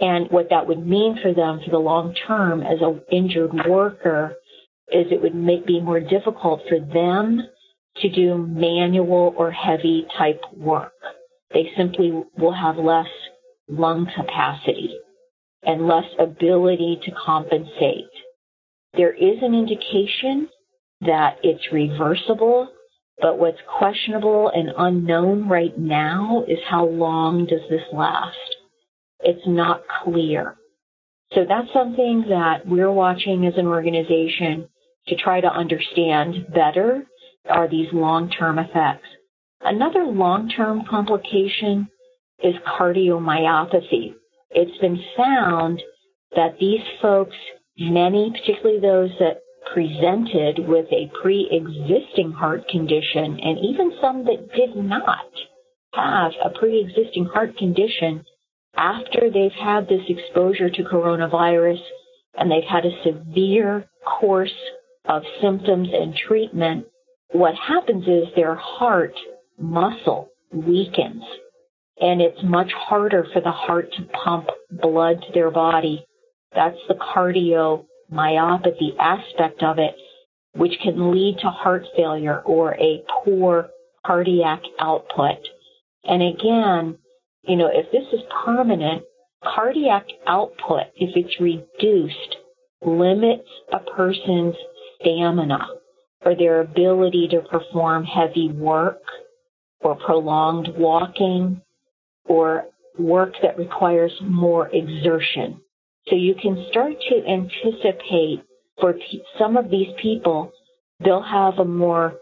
and 0.00 0.30
what 0.30 0.48
that 0.50 0.66
would 0.66 0.86
mean 0.86 1.18
for 1.22 1.34
them 1.34 1.60
for 1.64 1.70
the 1.70 1.78
long 1.78 2.14
term 2.26 2.62
as 2.62 2.78
an 2.80 3.02
injured 3.12 3.52
worker 3.68 4.34
is 4.92 5.06
it 5.10 5.22
would 5.22 5.34
make 5.34 5.66
be 5.66 5.80
more 5.80 6.00
difficult 6.00 6.62
for 6.68 6.80
them 6.80 7.42
to 7.96 8.08
do 8.08 8.36
manual 8.36 9.34
or 9.36 9.50
heavy 9.50 10.06
type 10.16 10.40
work. 10.56 10.92
They 11.52 11.70
simply 11.76 12.12
will 12.38 12.54
have 12.54 12.76
less 12.76 13.08
lung 13.68 14.06
capacity 14.16 14.96
and 15.62 15.86
less 15.86 16.04
ability 16.18 17.00
to 17.04 17.12
compensate. 17.12 18.10
There 18.94 19.12
is 19.12 19.38
an 19.42 19.54
indication 19.54 20.48
that 21.02 21.36
it's 21.42 21.72
reversible, 21.72 22.68
but 23.20 23.38
what's 23.38 23.58
questionable 23.78 24.50
and 24.54 24.70
unknown 24.76 25.48
right 25.48 25.76
now 25.78 26.44
is 26.48 26.58
how 26.68 26.86
long 26.86 27.46
does 27.46 27.60
this 27.68 27.84
last? 27.92 28.36
It's 29.20 29.46
not 29.46 29.82
clear. 30.02 30.56
So 31.34 31.44
that's 31.48 31.72
something 31.72 32.24
that 32.28 32.66
we're 32.66 32.90
watching 32.90 33.46
as 33.46 33.54
an 33.56 33.66
organization 33.66 34.68
to 35.08 35.16
try 35.16 35.40
to 35.40 35.48
understand 35.48 36.46
better 36.52 37.04
are 37.48 37.68
these 37.68 37.92
long-term 37.92 38.58
effects. 38.58 39.06
Another 39.60 40.04
long-term 40.04 40.84
complication 40.88 41.88
is 42.42 42.54
cardiomyopathy. 42.66 44.14
It's 44.50 44.78
been 44.78 45.02
found 45.16 45.82
that 46.34 46.58
these 46.58 46.80
folks, 47.00 47.36
many, 47.78 48.30
particularly 48.30 48.80
those 48.80 49.10
that 49.18 49.40
presented 49.72 50.58
with 50.66 50.86
a 50.90 51.10
pre-existing 51.22 52.32
heart 52.32 52.66
condition 52.68 53.38
and 53.40 53.58
even 53.58 53.92
some 54.00 54.24
that 54.24 54.52
did 54.54 54.74
not 54.76 55.30
have 55.94 56.32
a 56.44 56.50
pre-existing 56.58 57.26
heart 57.26 57.56
condition 57.56 58.24
after 58.76 59.30
they've 59.30 59.52
had 59.52 59.88
this 59.88 60.02
exposure 60.08 60.70
to 60.70 60.82
coronavirus 60.82 61.80
and 62.36 62.50
they've 62.50 62.62
had 62.68 62.84
a 62.84 63.02
severe 63.04 63.88
course 64.04 64.54
of 65.04 65.22
symptoms 65.40 65.88
and 65.92 66.14
treatment, 66.14 66.86
what 67.32 67.54
happens 67.54 68.06
is 68.06 68.28
their 68.34 68.54
heart 68.54 69.14
muscle 69.58 70.28
weakens 70.52 71.22
and 72.00 72.20
it's 72.20 72.42
much 72.42 72.70
harder 72.72 73.26
for 73.32 73.40
the 73.40 73.50
heart 73.50 73.92
to 73.92 74.04
pump 74.24 74.48
blood 74.70 75.22
to 75.22 75.32
their 75.34 75.50
body. 75.50 76.04
That's 76.54 76.78
the 76.88 76.94
cardiomyopathy 76.94 78.96
aspect 78.98 79.62
of 79.62 79.78
it, 79.78 79.94
which 80.54 80.72
can 80.82 81.12
lead 81.12 81.38
to 81.42 81.50
heart 81.50 81.84
failure 81.96 82.40
or 82.40 82.74
a 82.74 83.02
poor 83.24 83.68
cardiac 84.04 84.62
output. 84.80 85.38
And 86.04 86.22
again, 86.22 86.98
you 87.42 87.56
know, 87.56 87.70
if 87.72 87.92
this 87.92 88.06
is 88.12 88.26
permanent, 88.44 89.02
cardiac 89.44 90.06
output, 90.26 90.86
if 90.96 91.14
it's 91.14 91.40
reduced, 91.40 92.36
limits 92.82 93.48
a 93.72 93.78
person's 93.78 94.56
stamina 95.00 95.68
or 96.24 96.34
their 96.34 96.60
ability 96.60 97.28
to 97.30 97.40
perform 97.42 98.04
heavy 98.04 98.50
work 98.50 99.02
or 99.80 99.96
prolonged 99.96 100.68
walking 100.76 101.60
or 102.24 102.66
work 102.98 103.34
that 103.42 103.58
requires 103.58 104.12
more 104.22 104.68
exertion. 104.72 105.60
So 106.08 106.16
you 106.16 106.34
can 106.34 106.66
start 106.70 106.94
to 107.08 107.26
anticipate 107.26 108.42
for 108.80 108.94
some 109.38 109.56
of 109.56 109.70
these 109.70 109.88
people, 110.00 110.52
they'll 111.04 111.22
have 111.22 111.58
a 111.58 111.64
more 111.64 112.14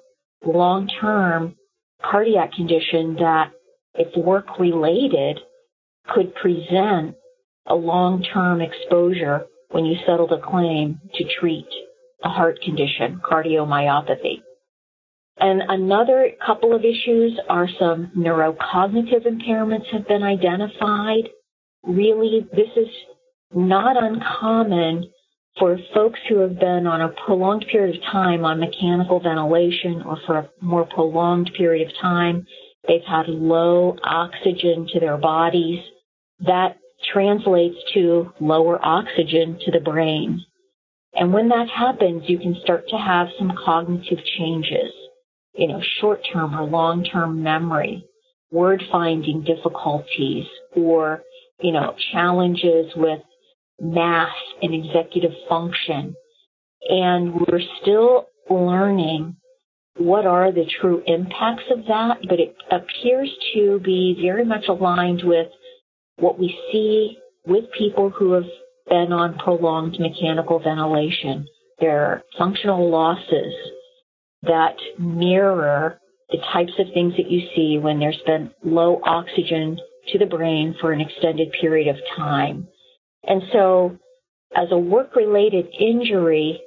long-term 0.44 1.56
cardiac 2.02 2.52
condition 2.52 3.14
that 3.14 3.52
if 3.94 4.16
work 4.16 4.58
related 4.58 5.38
could 6.08 6.34
present 6.34 7.14
a 7.66 7.74
long-term 7.74 8.61
exposure 8.61 9.46
when 9.70 9.84
you 9.84 9.96
settle 10.06 10.26
the 10.26 10.38
claim 10.38 11.00
to 11.14 11.24
treat 11.40 11.68
a 12.24 12.28
heart 12.28 12.61
condition, 12.62 13.20
cardiomyopathy. 13.24 14.42
And 15.40 15.62
another 15.68 16.31
couple 16.44 16.74
of 16.74 16.85
issues 16.85 17.38
are 17.48 17.68
some 17.79 18.11
neurocognitive 18.16 19.24
impairments 19.24 19.87
have 19.92 20.09
been 20.09 20.24
identified. 20.24 21.29
Really, 21.85 22.46
this 22.53 22.70
is 22.77 22.88
not 23.55 24.03
uncommon 24.03 25.11
for 25.59 25.79
folks 25.94 26.18
who 26.29 26.38
have 26.38 26.59
been 26.59 26.87
on 26.87 27.01
a 27.01 27.14
prolonged 27.24 27.66
period 27.70 27.96
of 27.96 28.03
time 28.03 28.44
on 28.44 28.61
mechanical 28.61 29.20
ventilation 29.20 30.03
or 30.05 30.18
for 30.27 30.38
a 30.38 30.51
more 30.61 30.87
prolonged 30.87 31.53
period 31.57 31.88
of 31.88 31.94
time. 32.01 32.44
They've 32.87 33.01
had 33.07 33.29
low 33.29 33.96
oxygen 34.03 34.88
to 34.92 35.01
their 35.01 35.18
bodies. 35.18 35.81
That 36.40 36.79
translates 37.12 37.77
to 37.94 38.33
lower 38.40 38.85
oxygen 38.85 39.59
to 39.64 39.70
the 39.70 39.81
brain. 39.81 40.44
And 41.14 41.33
when 41.33 41.48
that 41.48 41.68
happens, 41.68 42.24
you 42.27 42.38
can 42.38 42.57
start 42.62 42.88
to 42.88 42.96
have 42.96 43.29
some 43.38 43.53
cognitive 43.64 44.18
changes 44.37 44.92
you 45.59 45.66
know, 45.66 45.83
short-term 46.01 46.55
or 46.55 46.64
long-term 46.64 47.42
memory, 47.42 48.05
word 48.53 48.83
finding 48.92 49.42
difficulties, 49.42 50.47
or, 50.77 51.23
you 51.61 51.73
know, 51.73 51.94
challenges 52.12 52.92
with 52.94 53.18
math 53.81 54.29
and 54.62 54.73
executive 54.73 55.33
function. 55.49 56.14
And 56.88 57.35
we're 57.35 57.61
still 57.83 58.27
learning 58.49 59.37
what 59.97 60.27
are 60.27 60.53
the 60.53 60.71
true 60.81 61.03
impacts 61.07 61.64
of 61.73 61.85
that, 61.87 62.18
but 62.29 62.38
it 62.38 62.55
appears 62.71 63.31
to 63.55 63.81
be 63.85 64.16
very 64.23 64.44
much 64.44 64.66
aligned 64.68 65.23
with 65.25 65.49
what 66.18 66.38
we 66.38 66.57
see 66.71 67.18
with 67.44 67.64
people 67.77 68.11
who 68.11 68.33
have 68.33 68.47
been 68.88 69.12
on 69.12 69.38
prolonged 69.38 69.99
mechanical 69.99 70.61
ventilation. 70.61 71.49
Their 71.81 72.23
functional 72.38 72.88
losses 72.88 73.53
that 74.42 74.77
mirror 74.98 76.01
the 76.31 76.38
types 76.53 76.72
of 76.79 76.87
things 76.92 77.14
that 77.16 77.31
you 77.31 77.48
see 77.57 77.79
when 77.79 77.98
there's 77.98 78.20
been 78.27 78.51
low 78.62 79.01
oxygen 79.03 79.79
to 80.09 80.18
the 80.18 80.27
brain 80.27 80.74
for 80.81 80.92
an 80.92 81.01
extended 81.01 81.48
period 81.61 81.88
of 81.88 81.96
time. 82.16 82.68
And 83.24 83.42
so, 83.53 83.98
as 84.55 84.68
a 84.70 84.79
work 84.79 85.16
related 85.16 85.66
injury, 85.79 86.61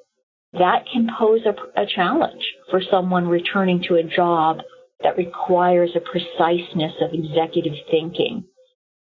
that 0.54 0.86
can 0.92 1.08
pose 1.18 1.42
a, 1.46 1.82
a, 1.82 1.86
challenge 1.86 2.44
for 2.70 2.82
someone 2.92 3.28
returning 3.28 3.84
to 3.88 3.96
a 3.96 4.04
job 4.04 4.58
that 5.02 5.18
requires 5.18 5.92
a 5.96 6.00
preciseness 6.00 6.94
of 7.02 7.14
executive 7.14 7.74
thinking. 7.90 8.44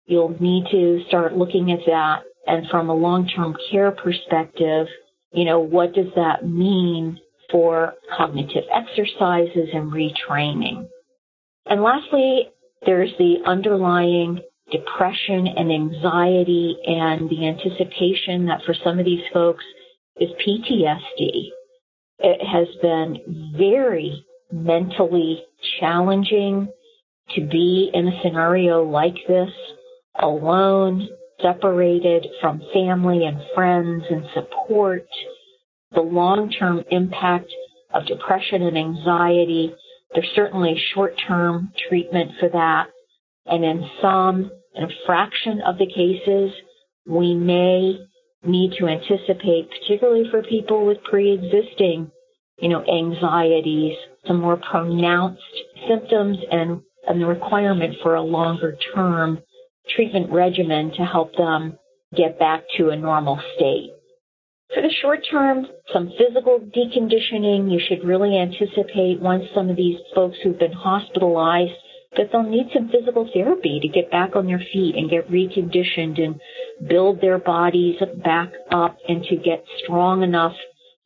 You'll 0.07 0.37
need 0.41 0.67
to 0.71 1.03
start 1.09 1.37
looking 1.37 1.73
at 1.73 1.81
that. 1.87 2.23
And 2.47 2.69
from 2.71 2.89
a 2.89 2.95
long 2.95 3.29
term 3.29 3.57
care 3.71 3.91
perspective, 3.91 4.87
you 5.33 5.45
know, 5.45 5.61
what 5.61 5.95
does 5.95 6.13
that 6.17 6.47
mean 6.47 7.19
for 7.53 7.95
cognitive 8.17 8.65
exercises 8.75 9.69
and 9.73 9.93
retraining. 9.93 10.89
And 11.67 11.83
lastly, 11.83 12.49
there's 12.85 13.13
the 13.19 13.37
underlying 13.47 14.41
depression 14.73 15.47
and 15.47 15.71
anxiety 15.71 16.77
and 16.87 17.29
the 17.29 17.47
anticipation 17.47 18.47
that 18.47 18.63
for 18.65 18.75
some 18.83 18.99
of 18.99 19.05
these 19.05 19.23
folks 19.33 19.65
is 20.17 20.31
PTSD. 20.45 21.51
It 22.19 22.41
has 22.47 22.69
been 22.81 23.55
very 23.57 24.25
mentally 24.51 25.45
challenging 25.79 26.69
to 27.35 27.41
be 27.41 27.91
in 27.93 28.09
a 28.09 28.23
scenario 28.23 28.83
like 28.83 29.17
this, 29.29 29.51
alone, 30.19 31.09
separated 31.41 32.27
from 32.41 32.63
family 32.73 33.25
and 33.25 33.39
friends 33.55 34.05
and 34.11 34.25
support, 34.35 35.07
the 35.95 36.01
long-term 36.01 36.85
impact 36.91 37.51
of 37.93 38.07
depression 38.07 38.63
and 38.63 38.77
anxiety. 38.77 39.75
There's 40.15 40.31
certainly 40.35 40.81
short-term 40.95 41.73
treatment 41.89 42.33
for 42.41 42.49
that. 42.51 42.87
And 43.47 43.65
in 43.65 43.89
some, 44.01 44.51
in 44.75 44.85
a 44.85 44.89
fraction 45.07 45.61
of 45.67 45.79
the 45.79 45.87
cases, 45.87 46.53
we 47.07 47.35
may 47.35 47.99
need 48.45 48.73
to 48.79 48.89
anticipate, 48.89 49.69
particularly 49.71 50.25
for 50.31 50.43
people 50.43 50.87
with 50.87 51.03
pre-existing, 51.05 52.11
you 52.59 52.69
know, 52.69 52.85
anxieties, 52.85 53.97
some 54.27 54.41
more 54.41 54.57
pronounced 54.57 55.43
symptoms 55.89 56.39
and, 56.51 56.81
and 57.07 57.21
the 57.21 57.27
requirement 57.27 57.97
for 58.03 58.15
a 58.15 58.23
longer 58.23 58.77
term 58.95 59.41
treatment 59.95 60.31
regimen 60.31 60.93
to 60.97 61.05
help 61.05 61.35
them 61.37 61.79
get 62.17 62.39
back 62.39 62.63
to 62.77 62.91
a 62.91 62.97
normal 62.97 63.41
state. 63.57 63.91
For 64.75 64.81
the 64.81 64.91
short 65.03 65.21
term, 65.31 65.67
some 65.93 66.13
physical 66.17 66.59
deconditioning, 66.59 67.71
you 67.71 67.79
should 67.79 68.07
really 68.07 68.39
anticipate 68.39 69.21
once 69.21 69.45
some 69.55 69.69
of 69.69 69.77
these 69.77 69.99
folks 70.15 70.39
who've 70.43 70.59
been 70.59 70.73
hospitalized 70.73 71.75
that 72.17 72.31
they'll 72.31 72.43
need 72.43 72.69
some 72.73 72.89
physical 72.89 73.29
therapy 73.33 73.81
to 73.81 73.89
get 73.89 74.11
back 74.11 74.35
on 74.35 74.47
their 74.47 74.63
feet 74.73 74.95
and 74.97 75.11
get 75.11 75.31
reconditioned 75.31 76.23
and 76.23 76.41
build 76.89 77.21
their 77.21 77.39
bodies 77.39 77.97
back 78.25 78.51
up 78.71 78.97
and 79.09 79.23
to 79.25 79.37
get 79.37 79.65
strong 79.83 80.23
enough 80.23 80.55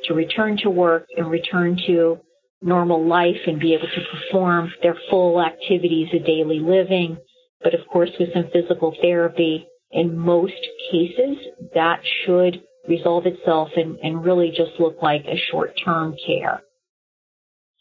to 0.04 0.14
return 0.14 0.56
to 0.58 0.70
work 0.70 1.06
and 1.16 1.30
return 1.30 1.76
to 1.86 2.18
normal 2.62 3.04
life 3.06 3.40
and 3.46 3.60
be 3.60 3.74
able 3.74 3.88
to 3.88 4.00
perform 4.12 4.72
their 4.82 4.96
full 5.10 5.40
activities 5.40 6.08
of 6.12 6.24
daily 6.24 6.60
living. 6.60 7.16
But 7.62 7.74
of 7.74 7.80
course, 7.92 8.10
with 8.18 8.32
some 8.32 8.50
physical 8.52 8.94
therapy, 9.00 9.66
in 9.90 10.16
most 10.16 10.54
cases, 10.90 11.36
that 11.74 12.00
should 12.24 12.62
resolve 12.88 13.26
itself 13.26 13.70
and, 13.76 13.98
and 14.02 14.24
really 14.24 14.50
just 14.50 14.78
look 14.78 15.02
like 15.02 15.24
a 15.26 15.40
short-term 15.50 16.16
care. 16.26 16.62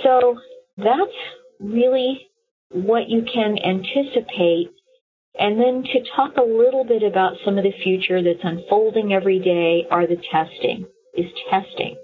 So 0.02 0.38
that's 0.78 1.12
really 1.60 2.28
what 2.72 3.10
you 3.10 3.24
can 3.32 3.58
anticipate. 3.58 4.72
And 5.38 5.60
then 5.60 5.84
to 5.84 6.00
talk 6.15 6.38
a 6.38 6.44
little 6.44 6.86
bit 6.86 7.04
about 7.04 7.38
some 7.44 7.58
of 7.58 7.63
the 7.63 7.74
future 7.84 8.22
that's 8.24 8.39
unfolding 8.44 9.13
every 9.13 9.39
day 9.39 9.88
are 9.89 10.08
the 10.08 10.18
testing, 10.32 10.86
is 11.13 11.32
testing. 11.50 11.96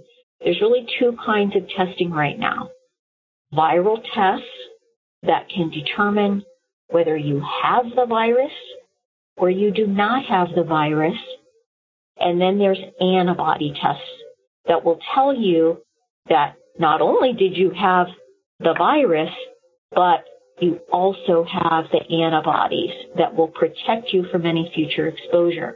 There's 0.44 0.62
really 0.62 0.86
two 1.00 1.18
kinds 1.24 1.56
of 1.56 1.68
testing 1.70 2.12
right 2.12 2.38
now. 2.38 2.70
Viral 3.54 4.02
tests 4.14 4.48
that 5.24 5.50
can 5.50 5.70
determine 5.70 6.44
whether 6.90 7.16
you 7.16 7.42
have 7.64 7.86
the 7.96 8.06
virus 8.06 8.52
or 9.38 9.50
you 9.50 9.72
do 9.72 9.88
not 9.88 10.26
have 10.26 10.50
the 10.56 10.64
virus. 10.64 11.18
And 12.22 12.40
then 12.40 12.58
there's 12.58 12.80
antibody 13.00 13.74
tests 13.82 14.04
that 14.68 14.84
will 14.84 15.00
tell 15.16 15.36
you 15.36 15.82
that 16.30 16.56
not 16.78 17.02
only 17.02 17.34
did 17.34 17.58
you 17.58 17.72
have 17.72 18.08
the 18.60 18.76
virus, 18.78 19.32
but 19.92 20.24
you 20.60 20.80
also 20.92 21.46
have 21.52 21.86
the 21.92 22.24
antibodies 22.24 22.92
that 23.18 23.36
will 23.36 23.48
protect 23.48 24.14
you 24.14 24.26
from 24.32 24.46
any 24.46 24.72
future 24.76 25.08
exposure. 25.08 25.76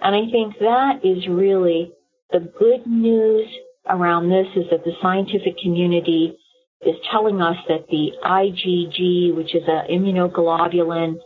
And 0.00 0.14
I 0.14 0.30
think 0.30 0.58
that 0.60 1.04
is 1.04 1.28
really 1.28 1.92
the 2.32 2.40
good 2.58 2.86
news 2.86 3.46
around 3.88 4.30
this 4.30 4.46
is 4.56 4.64
that 4.70 4.84
the 4.84 4.92
scientific 5.02 5.58
community 5.62 6.36
is 6.80 6.96
telling 7.10 7.40
us 7.40 7.56
that 7.68 7.86
the 7.88 8.12
IgG, 8.24 9.34
which 9.36 9.54
is 9.54 9.62
an 9.66 9.86
immunoglobulin 9.90 11.16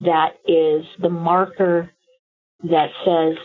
that 0.00 0.34
is 0.46 0.84
the 1.00 1.08
marker 1.08 1.90
that 2.62 2.90
says, 3.04 3.36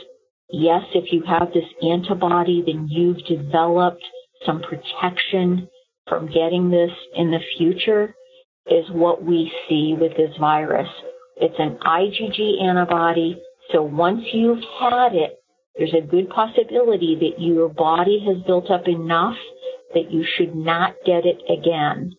yes, 0.51 0.83
if 0.93 1.11
you 1.11 1.23
have 1.27 1.49
this 1.53 1.65
antibody, 1.81 2.63
then 2.65 2.87
you've 2.89 3.25
developed 3.25 4.03
some 4.45 4.61
protection 4.61 5.67
from 6.07 6.27
getting 6.27 6.69
this 6.71 6.91
in 7.15 7.31
the 7.31 7.39
future 7.57 8.15
is 8.67 8.85
what 8.91 9.23
we 9.23 9.51
see 9.67 9.95
with 9.99 10.15
this 10.17 10.35
virus. 10.39 10.89
It's 11.37 11.55
an 11.59 11.77
IgG 11.85 12.61
antibody. 12.61 13.41
So 13.71 13.83
once 13.83 14.21
you've 14.33 14.63
had 14.79 15.13
it, 15.13 15.39
there's 15.77 15.93
a 15.93 16.05
good 16.05 16.29
possibility 16.29 17.15
that 17.19 17.41
your 17.41 17.69
body 17.69 18.23
has 18.27 18.43
built 18.45 18.69
up 18.69 18.87
enough 18.87 19.37
that 19.93 20.11
you 20.11 20.25
should 20.37 20.55
not 20.55 20.95
get 21.05 21.23
it 21.25 21.37
again. 21.49 22.13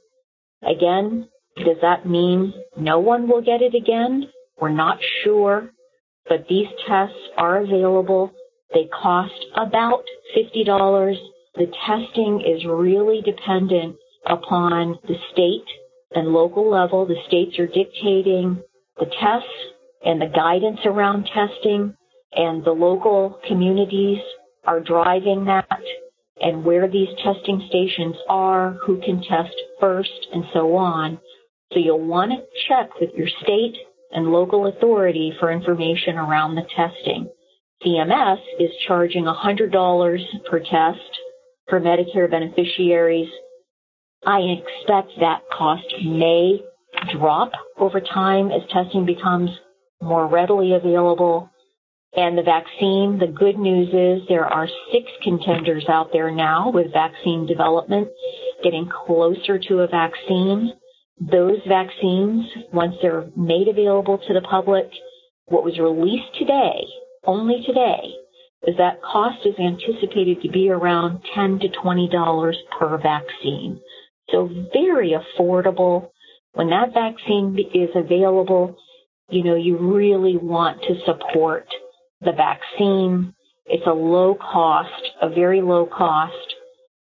Again, 0.63 1.29
does 1.57 1.77
that 1.83 2.07
mean 2.07 2.55
no 2.77 2.99
one 2.99 3.29
will 3.29 3.43
get 3.43 3.61
it 3.63 3.75
again? 3.75 4.29
We're 4.61 4.71
not 4.71 4.99
sure, 5.23 5.71
but 6.31 6.47
these 6.49 6.69
tests 6.87 7.19
are 7.37 7.59
available. 7.59 8.33
They 8.73 8.89
cost 9.03 9.35
about 9.57 10.05
$50. 10.37 11.17
The 11.57 11.67
testing 11.85 12.41
is 12.41 12.65
really 12.65 13.21
dependent 13.21 13.97
upon 14.25 14.97
the 15.09 15.17
state 15.33 15.67
and 16.15 16.29
local 16.29 16.71
level. 16.71 17.05
The 17.05 17.21
states 17.27 17.59
are 17.59 17.67
dictating 17.67 18.63
the 18.97 19.07
tests 19.07 19.49
and 20.05 20.23
the 20.23 20.33
guidance 20.33 20.79
around 20.85 21.27
testing, 21.27 21.97
and 22.33 22.65
the 22.65 22.71
local 22.71 23.41
communities 23.49 24.19
are 24.65 24.81
driving 24.81 25.47
that 25.47 25.67
and 26.41 26.65
where 26.65 26.89
these 26.89 27.09
testing 27.25 27.67
stations 27.69 28.15
are, 28.29 28.79
who 28.87 29.01
can 29.03 29.21
test 29.23 29.55
first, 29.81 30.29
and 30.33 30.45
so 30.55 30.77
on. 30.77 31.19
So 31.73 31.81
you'll 31.81 32.07
want 32.07 32.31
to 32.31 32.39
check 32.69 32.89
with 33.01 33.11
your 33.15 33.29
state 33.43 33.77
and 34.13 34.27
local 34.27 34.67
authority 34.67 35.33
for 35.39 35.53
information 35.53 36.17
around 36.17 36.55
the 36.55 36.67
testing. 36.77 37.29
CMS 37.85 38.39
is 38.59 38.71
charging 38.87 39.25
$100 39.25 40.23
per 40.51 40.61
test 40.61 41.19
for 41.69 41.81
Medicare 41.81 42.31
beneficiaries 42.31 43.29
I 44.27 44.41
expect 44.41 45.13
that 45.21 45.43
cost 45.51 45.87
may 46.05 46.61
drop 47.13 47.53
over 47.79 48.01
time 48.01 48.51
as 48.51 48.61
testing 48.71 49.07
becomes 49.07 49.51
more 50.03 50.27
readily 50.27 50.75
available. 50.75 51.49
And 52.15 52.37
the 52.37 52.43
vaccine, 52.43 53.19
the 53.19 53.29
good 53.29 53.59
news 53.59 53.89
is 53.89 54.29
there 54.29 54.45
are 54.45 54.69
six 54.93 55.07
contenders 55.23 55.87
out 55.89 56.11
there 56.13 56.31
now 56.31 56.71
with 56.71 56.93
vaccine 56.93 57.47
development 57.47 58.09
getting 58.63 58.91
closer 59.07 59.59
to 59.59 59.81
a 59.81 59.87
vaccine. 59.87 60.73
Those 61.21 61.59
vaccines, 61.69 62.47
once 62.73 62.95
they're 63.03 63.29
made 63.37 63.69
available 63.69 64.19
to 64.27 64.35
the 64.35 64.41
public, 64.41 64.91
what 65.47 65.65
was 65.65 65.79
released 65.79 66.39
today, 66.39 66.87
only 67.27 67.63
today, 67.67 68.15
is 68.67 68.77
that 68.79 69.03
cost 69.03 69.45
is 69.45 69.55
anticipated 69.59 70.41
to 70.43 70.49
be 70.49 70.71
around 70.71 71.21
10 71.35 71.61
to 71.61 71.69
$20 71.69 72.55
per 72.79 72.99
vaccine. 72.99 73.81
So 74.31 74.49
very 74.73 75.15
affordable. 75.15 76.11
When 76.53 76.71
that 76.71 76.95
vaccine 76.95 77.59
is 77.75 77.91
available, 77.95 78.77
you 79.29 79.45
know, 79.45 79.57
you 79.57 79.77
really 79.77 80.37
want 80.37 80.83
to 80.83 80.95
support 81.05 81.67
the 82.21 82.33
vaccine. 82.33 83.35
It's 83.67 83.87
a 83.87 83.93
low 83.93 84.35
cost, 84.35 85.11
a 85.21 85.29
very 85.29 85.61
low 85.61 85.87
cost 85.87 86.55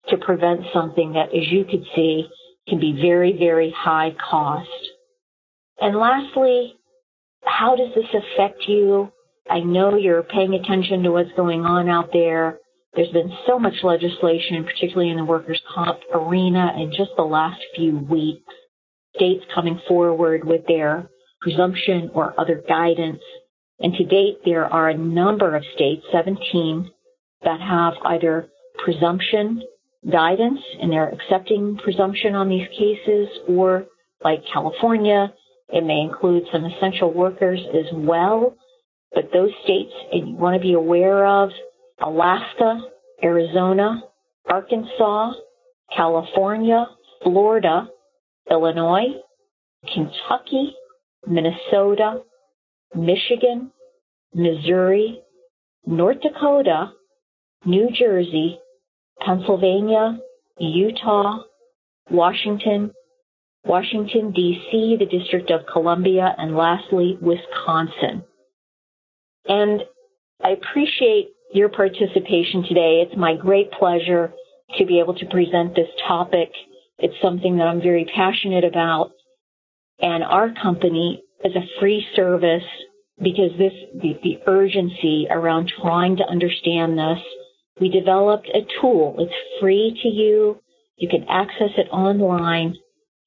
to 0.09 0.17
prevent 0.17 0.61
something 0.73 1.13
that, 1.13 1.29
as 1.35 1.51
you 1.51 1.65
could 1.65 1.83
see, 1.95 2.27
can 2.67 2.79
be 2.79 2.99
very, 3.01 3.37
very 3.37 3.73
high 3.75 4.15
cost. 4.29 4.69
And 5.79 5.95
lastly, 5.95 6.75
how 7.43 7.75
does 7.75 7.93
this 7.95 8.09
affect 8.13 8.63
you? 8.67 9.11
I 9.49 9.59
know 9.59 9.95
you're 9.95 10.23
paying 10.23 10.53
attention 10.53 11.03
to 11.03 11.11
what's 11.11 11.31
going 11.35 11.61
on 11.65 11.89
out 11.89 12.09
there. 12.11 12.59
There's 12.95 13.11
been 13.11 13.31
so 13.45 13.59
much 13.59 13.75
legislation, 13.83 14.63
particularly 14.63 15.09
in 15.09 15.17
the 15.17 15.23
workers' 15.23 15.61
comp 15.73 15.99
arena, 16.13 16.73
in 16.77 16.91
just 16.91 17.11
the 17.15 17.23
last 17.23 17.61
few 17.75 17.97
weeks. 17.97 18.51
States 19.15 19.45
coming 19.53 19.79
forward 19.87 20.43
with 20.43 20.61
their 20.67 21.09
presumption 21.41 22.11
or 22.13 22.39
other 22.39 22.61
guidance. 22.67 23.21
And 23.79 23.93
to 23.93 24.03
date, 24.03 24.39
there 24.43 24.65
are 24.65 24.89
a 24.89 24.97
number 24.97 25.55
of 25.55 25.63
states, 25.75 26.03
17, 26.11 26.89
that 27.43 27.61
have 27.61 27.93
either 28.03 28.49
presumption 28.83 29.61
guidance 30.09 30.59
and 30.81 30.91
they're 30.91 31.09
accepting 31.09 31.77
presumption 31.83 32.35
on 32.35 32.49
these 32.49 32.67
cases, 32.69 33.27
or 33.47 33.85
like 34.23 34.41
California, 34.51 35.33
it 35.69 35.83
may 35.83 36.01
include 36.01 36.43
some 36.51 36.65
essential 36.65 37.13
workers 37.13 37.59
as 37.73 37.85
well. 37.93 38.55
But 39.13 39.31
those 39.33 39.51
states 39.63 39.91
you 40.11 40.35
want 40.35 40.55
to 40.55 40.61
be 40.61 40.73
aware 40.73 41.25
of 41.25 41.49
Alaska, 42.01 42.81
Arizona, 43.23 44.01
Arkansas, 44.49 45.33
California, 45.95 46.87
Florida, 47.23 47.87
Illinois, 48.49 49.21
Kentucky, 49.93 50.75
Minnesota, 51.25 52.21
Michigan, 52.95 53.71
Missouri, 54.33 55.21
North 55.85 56.21
Dakota, 56.21 56.91
New 57.65 57.89
Jersey, 57.91 58.59
Pennsylvania, 59.27 60.19
Utah, 60.57 61.39
Washington, 62.09 62.91
Washington, 63.65 64.31
D.C., 64.31 64.95
the 64.97 65.05
District 65.05 65.51
of 65.51 65.65
Columbia, 65.71 66.33
and 66.37 66.55
lastly, 66.55 67.17
Wisconsin. 67.21 68.23
And 69.45 69.81
I 70.41 70.51
appreciate 70.51 71.31
your 71.53 71.67
participation 71.67 72.63
today. 72.63 73.05
It's 73.05 73.17
my 73.17 73.35
great 73.35 73.69
pleasure 73.71 74.31
to 74.77 74.85
be 74.85 74.99
able 74.99 75.15
to 75.15 75.25
present 75.25 75.75
this 75.75 75.89
topic. 76.07 76.49
It's 76.99 77.21
something 77.21 77.57
that 77.57 77.67
I'm 77.67 77.81
very 77.81 78.09
passionate 78.15 78.63
about. 78.63 79.11
And 79.99 80.23
our 80.23 80.53
company 80.61 81.21
is 81.43 81.53
a 81.55 81.79
free 81.79 82.05
service 82.15 82.63
because 83.21 83.51
this, 83.57 83.73
the, 83.93 84.13
the 84.23 84.39
urgency 84.47 85.27
around 85.29 85.71
trying 85.81 86.17
to 86.17 86.23
understand 86.23 86.97
this, 86.97 87.19
we 87.79 87.89
developed 87.89 88.49
a 88.53 88.65
tool. 88.81 89.15
It's 89.19 89.33
free 89.59 89.97
to 90.03 90.07
you. 90.07 90.59
You 90.97 91.09
can 91.09 91.25
access 91.29 91.71
it 91.77 91.87
online 91.91 92.75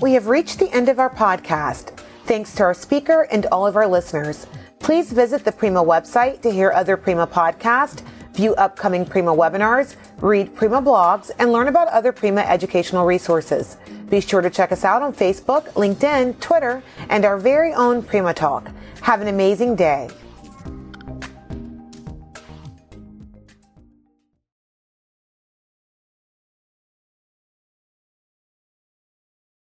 We 0.00 0.14
have 0.14 0.26
reached 0.26 0.58
the 0.58 0.70
end 0.72 0.88
of 0.88 0.98
our 0.98 1.10
podcast. 1.10 1.96
Thanks 2.24 2.54
to 2.56 2.62
our 2.62 2.74
speaker 2.74 3.22
and 3.30 3.46
all 3.46 3.66
of 3.66 3.76
our 3.76 3.86
listeners. 3.86 4.46
Please 4.88 5.12
visit 5.12 5.44
the 5.44 5.52
Prima 5.52 5.84
website 5.84 6.40
to 6.40 6.50
hear 6.50 6.72
other 6.72 6.96
Prima 6.96 7.26
podcasts, 7.26 8.00
view 8.32 8.54
upcoming 8.54 9.04
Prima 9.04 9.30
webinars, 9.36 9.96
read 10.22 10.54
Prima 10.54 10.80
blogs, 10.80 11.30
and 11.38 11.52
learn 11.52 11.68
about 11.68 11.88
other 11.88 12.10
Prima 12.10 12.40
educational 12.40 13.04
resources. 13.04 13.76
Be 14.08 14.22
sure 14.22 14.40
to 14.40 14.48
check 14.48 14.72
us 14.72 14.86
out 14.86 15.02
on 15.02 15.12
Facebook, 15.12 15.70
LinkedIn, 15.74 16.40
Twitter, 16.40 16.82
and 17.10 17.26
our 17.26 17.36
very 17.36 17.74
own 17.74 18.02
Prima 18.02 18.32
Talk. 18.32 18.70
Have 19.02 19.20
an 19.20 19.28
amazing 19.28 19.76
day. 19.76 20.08